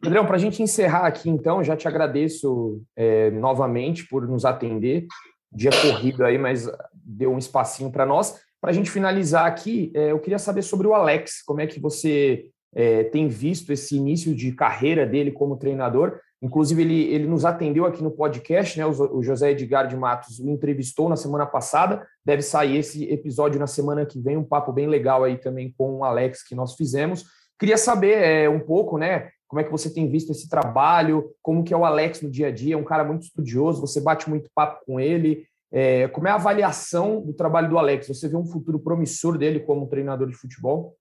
[0.01, 5.05] Pedrão, para a gente encerrar aqui, então, já te agradeço é, novamente por nos atender.
[5.51, 8.39] Dia corrido aí, mas deu um espacinho para nós.
[8.65, 11.79] Para a gente finalizar aqui, é, eu queria saber sobre o Alex, como é que
[11.79, 16.19] você é, tem visto esse início de carreira dele como treinador.
[16.41, 18.83] Inclusive, ele, ele nos atendeu aqui no podcast, né?
[18.83, 22.07] O, o José Edgar de Matos o entrevistou na semana passada.
[22.25, 25.97] Deve sair esse episódio na semana que vem, um papo bem legal aí também com
[25.97, 27.23] o Alex que nós fizemos.
[27.59, 29.29] Queria saber é, um pouco, né?
[29.47, 31.29] Como é que você tem visto esse trabalho?
[31.39, 32.73] Como que é o Alex no dia a dia?
[32.73, 35.45] É um cara muito estudioso, você bate muito papo com ele.
[35.71, 38.07] É, como é a avaliação do trabalho do Alex?
[38.07, 40.97] Você vê um futuro promissor dele como treinador de futebol?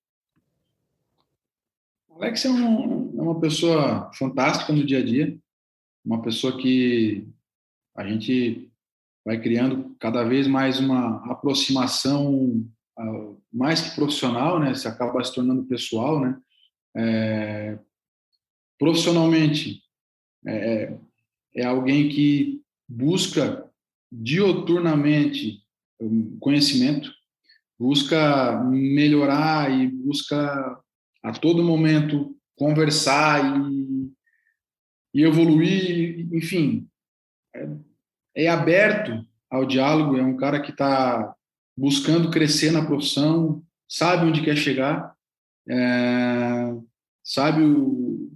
[2.10, 5.36] Alex é, um, é uma pessoa fantástica no dia a dia,
[6.04, 7.28] uma pessoa que
[7.96, 8.70] a gente
[9.24, 12.64] vai criando cada vez mais uma aproximação
[12.98, 14.74] uh, mais que profissional, né?
[14.74, 16.38] Se acaba se tornando pessoal, né?
[16.96, 17.78] É,
[18.78, 19.82] profissionalmente
[20.46, 20.96] é,
[21.56, 23.68] é alguém que busca
[24.22, 25.62] dioturnamente
[26.40, 27.10] conhecimento,
[27.78, 30.78] busca melhorar e busca
[31.22, 34.12] a todo momento conversar e,
[35.14, 36.86] e evoluir, enfim,
[37.54, 37.68] é,
[38.36, 41.34] é aberto ao diálogo, é um cara que está
[41.76, 45.14] buscando crescer na profissão, sabe onde quer chegar,
[45.68, 46.74] é,
[47.22, 48.32] sabe o,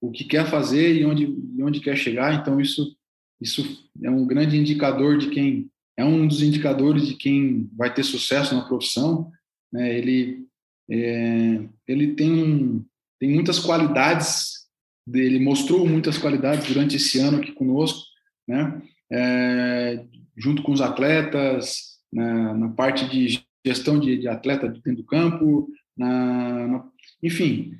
[0.00, 1.26] o que quer fazer e onde,
[1.62, 2.34] onde quer chegar.
[2.34, 2.96] Então, isso,
[3.40, 8.02] isso é um grande indicador de quem, é um dos indicadores de quem vai ter
[8.02, 9.30] sucesso na profissão.
[9.72, 9.96] Né?
[9.96, 10.46] Ele,
[10.90, 12.84] é, ele tem,
[13.18, 14.66] tem muitas qualidades,
[15.12, 18.04] ele mostrou muitas qualidades durante esse ano aqui conosco,
[18.46, 18.82] né?
[19.12, 20.04] É,
[20.36, 25.68] junto com os atletas, na, na parte de gestão de, de, atleta dentro do campo,
[25.96, 26.84] na, na,
[27.22, 27.72] enfim,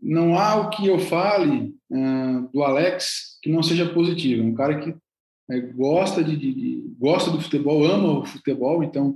[0.00, 4.42] não há o que eu fale uh, do Alex que não seja positivo.
[4.42, 4.94] É um cara que
[5.50, 9.14] é, gosta de, de, de, gosta do futebol, ama o futebol, então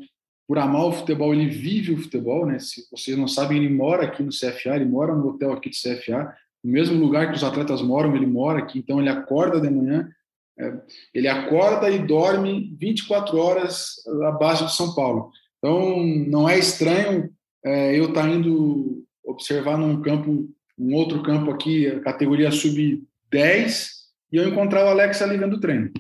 [0.49, 2.59] por amar o futebol ele vive o futebol, né?
[2.59, 5.75] Se vocês não sabem, ele mora aqui no CFA, ele mora no hotel aqui do
[5.75, 8.79] CFA, no mesmo lugar que os atletas moram, ele mora aqui.
[8.79, 10.11] Então ele acorda de manhã,
[10.59, 10.81] é,
[11.15, 15.31] ele acorda e dorme 24 horas abaixo de São Paulo.
[15.59, 17.31] Então não é estranho
[17.65, 20.49] é, eu estar tá indo observar num campo
[20.79, 23.89] um outro campo aqui, categoria sub-10,
[24.31, 25.93] e eu encontrar o Alex ali vendo o treino.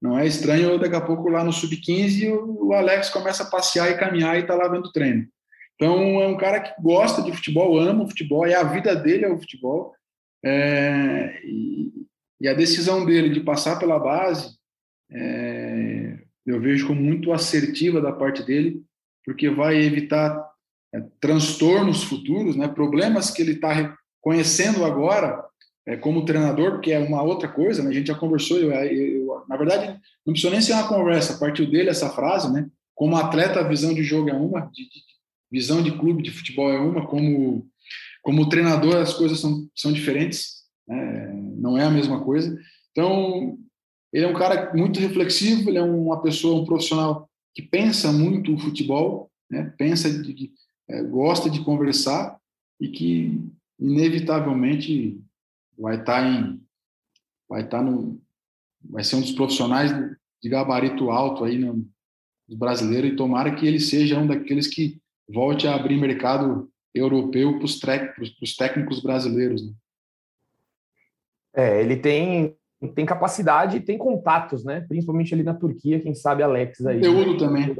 [0.00, 2.28] Não é estranho daqui a pouco lá no sub-15
[2.72, 5.28] o Alex começa a passear e caminhar e está lá vendo o treino.
[5.76, 9.24] Então é um cara que gosta de futebol, ama o futebol, e a vida dele
[9.24, 9.94] é o futebol.
[10.44, 11.92] É, e,
[12.40, 14.56] e, a decisão dele de passar pela base,
[15.10, 18.82] é, eu vejo como muito assertiva da parte dele,
[19.24, 20.50] porque vai evitar
[20.94, 25.44] é, transtornos futuros, né, problemas que ele está conhecendo agora
[25.86, 27.90] é, como treinador, porque é uma outra coisa, né?
[27.90, 31.68] a gente já conversou, eu, eu, na verdade, não precisa nem ser uma conversa, partiu
[31.68, 32.70] dele essa frase, né?
[32.94, 35.02] Como atleta, a visão de jogo é uma, de, de,
[35.50, 37.66] visão de clube de futebol é uma, como,
[38.22, 41.32] como treinador, as coisas são, são diferentes, né?
[41.56, 42.56] não é a mesma coisa.
[42.92, 43.58] Então,
[44.12, 48.54] ele é um cara muito reflexivo, ele é uma pessoa, um profissional que pensa muito
[48.54, 49.74] o futebol, né?
[49.76, 50.52] pensa, de, de
[50.88, 52.38] é, gosta de conversar
[52.80, 53.40] e que
[53.82, 55.20] inevitavelmente
[55.76, 56.62] vai estar tá em
[57.48, 58.20] vai estar tá no
[58.84, 59.92] vai ser um dos profissionais
[60.42, 61.86] de gabarito alto aí no,
[62.48, 67.64] brasileiro e tomara que ele seja um daqueles que volte a abrir mercado europeu para
[67.64, 69.66] os técnicos brasileiros.
[69.66, 69.72] Né?
[71.54, 72.56] É, ele tem
[72.96, 74.80] tem capacidade e tem contatos, né?
[74.80, 76.96] Principalmente ali na Turquia, quem sabe Alex aí.
[76.96, 77.38] Conteúdo né?
[77.38, 77.76] também.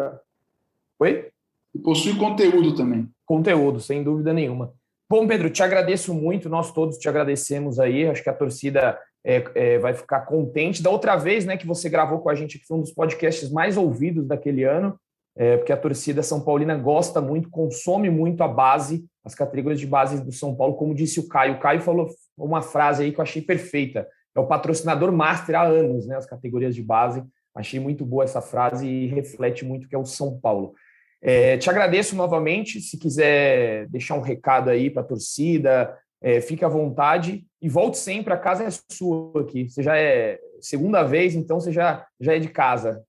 [1.00, 1.28] Oi?
[1.74, 3.10] E possui conteúdo também.
[3.26, 4.72] Conteúdo, sem dúvida nenhuma.
[5.12, 9.44] Bom, Pedro, te agradeço muito, nós todos te agradecemos aí, acho que a torcida é,
[9.54, 10.82] é, vai ficar contente.
[10.82, 13.52] Da outra vez né, que você gravou com a gente, que foi um dos podcasts
[13.52, 14.98] mais ouvidos daquele ano,
[15.36, 19.86] é, porque a torcida São Paulina gosta muito, consome muito a base, as categorias de
[19.86, 21.56] base do São Paulo, como disse o Caio.
[21.56, 22.08] O Caio falou
[22.38, 24.08] uma frase aí que eu achei perfeita.
[24.34, 26.16] É o patrocinador master há anos, né?
[26.16, 27.22] As categorias de base.
[27.54, 30.72] Achei muito boa essa frase e reflete muito o que é o São Paulo.
[31.22, 32.80] É, te agradeço novamente.
[32.80, 37.96] Se quiser deixar um recado aí para a torcida, é, fique à vontade e volte
[37.98, 38.34] sempre.
[38.34, 39.68] A casa é sua aqui.
[39.68, 43.04] Você já é segunda vez, então você já, já é de casa.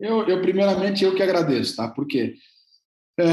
[0.00, 1.88] Eu, eu primeiramente, eu que agradeço, tá?
[1.88, 2.34] Porque
[3.18, 3.24] é,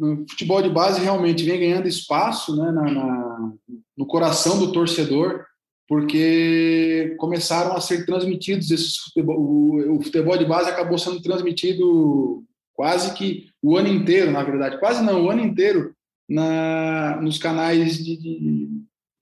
[0.00, 3.52] o futebol de base realmente vem ganhando espaço né, na, na,
[3.96, 5.44] no coração do torcedor,
[5.86, 12.44] porque começaram a ser transmitidos esses futebol, o, o futebol de base acabou sendo transmitido
[12.76, 15.94] quase que o ano inteiro, na verdade, quase não, o ano inteiro
[16.28, 18.68] na, nos canais de, de,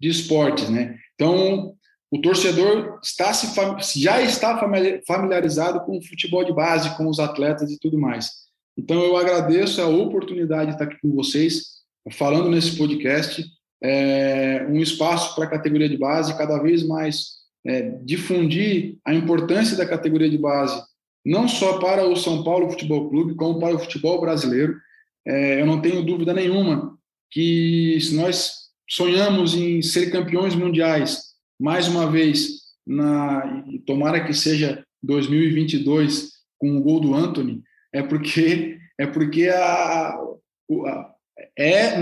[0.00, 0.98] de esportes, né?
[1.14, 1.74] Então,
[2.10, 4.58] o torcedor está se, já está
[5.06, 8.30] familiarizado com o futebol de base, com os atletas e tudo mais.
[8.76, 11.74] Então, eu agradeço a oportunidade de estar aqui com vocês,
[12.12, 13.44] falando nesse podcast,
[13.82, 19.76] é, um espaço para a categoria de base, cada vez mais é, difundir a importância
[19.76, 20.82] da categoria de base
[21.24, 24.76] não só para o São Paulo Futebol Clube, como para o futebol brasileiro.
[25.26, 26.98] É, eu não tenho dúvida nenhuma
[27.30, 28.52] que se nós
[28.88, 32.48] sonhamos em ser campeões mundiais, mais uma vez,
[32.86, 40.10] na, tomara que seja 2022 com o gol do Anthony, é porque é porque a,
[40.10, 41.14] a
[41.58, 41.96] é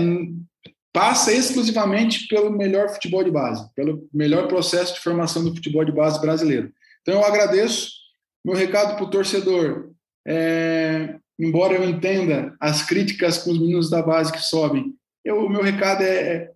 [0.93, 5.91] passa exclusivamente pelo melhor futebol de base, pelo melhor processo de formação do futebol de
[5.91, 6.71] base brasileiro.
[7.01, 8.02] Então eu agradeço
[8.43, 9.91] meu recado para o torcedor,
[10.27, 14.93] é, embora eu entenda as críticas com os meninos da base que sobem,
[15.25, 16.51] o meu recado é, é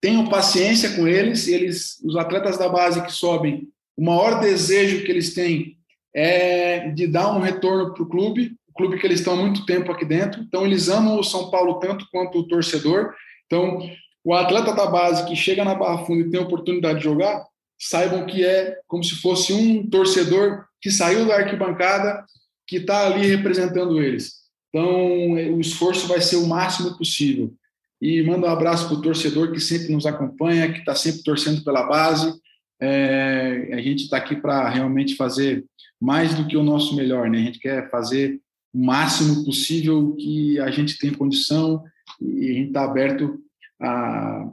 [0.00, 5.10] tenham paciência com eles, eles, os atletas da base que sobem, o maior desejo que
[5.10, 5.76] eles têm
[6.14, 9.66] é de dar um retorno para o clube, o clube que eles estão há muito
[9.66, 13.12] tempo aqui dentro, então eles amam o São Paulo tanto quanto o torcedor,
[13.46, 13.80] então
[14.24, 17.44] o atleta da base que chega na Barra Funda e tem a oportunidade de jogar,
[17.78, 22.24] saibam que é como se fosse um torcedor que saiu da arquibancada,
[22.66, 24.38] que está ali representando eles.
[24.68, 27.54] Então, o esforço vai ser o máximo possível.
[28.00, 31.64] E manda um abraço para o torcedor que sempre nos acompanha, que está sempre torcendo
[31.64, 32.32] pela base.
[32.80, 35.64] É, a gente está aqui para realmente fazer
[36.00, 37.38] mais do que o nosso melhor, né?
[37.38, 38.40] A gente quer fazer
[38.72, 41.82] o máximo possível que a gente tem condição
[42.20, 43.40] e a gente está aberto
[43.80, 44.48] a,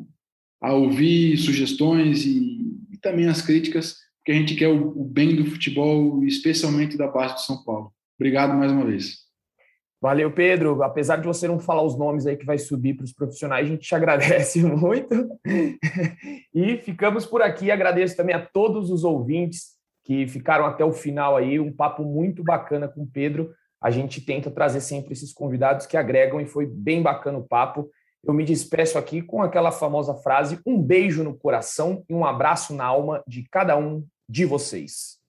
[0.61, 2.74] a ouvir sugestões e,
[3.05, 7.35] também as críticas, porque a gente quer o, o bem do futebol, especialmente da base
[7.35, 7.93] de São Paulo.
[8.19, 9.25] Obrigado mais uma vez.
[10.01, 10.81] Valeu, Pedro.
[10.81, 13.69] Apesar de você não falar os nomes aí que vai subir para os profissionais, a
[13.69, 15.29] gente te agradece muito.
[16.53, 17.69] e ficamos por aqui.
[17.69, 21.59] Agradeço também a todos os ouvintes que ficaram até o final aí.
[21.59, 23.53] Um papo muito bacana com o Pedro.
[23.81, 27.89] A gente tenta trazer sempre esses convidados que agregam e foi bem bacana o papo.
[28.25, 32.73] Eu me despeço aqui com aquela famosa frase: um beijo no coração e um abraço
[32.73, 35.19] na alma de cada um de vocês.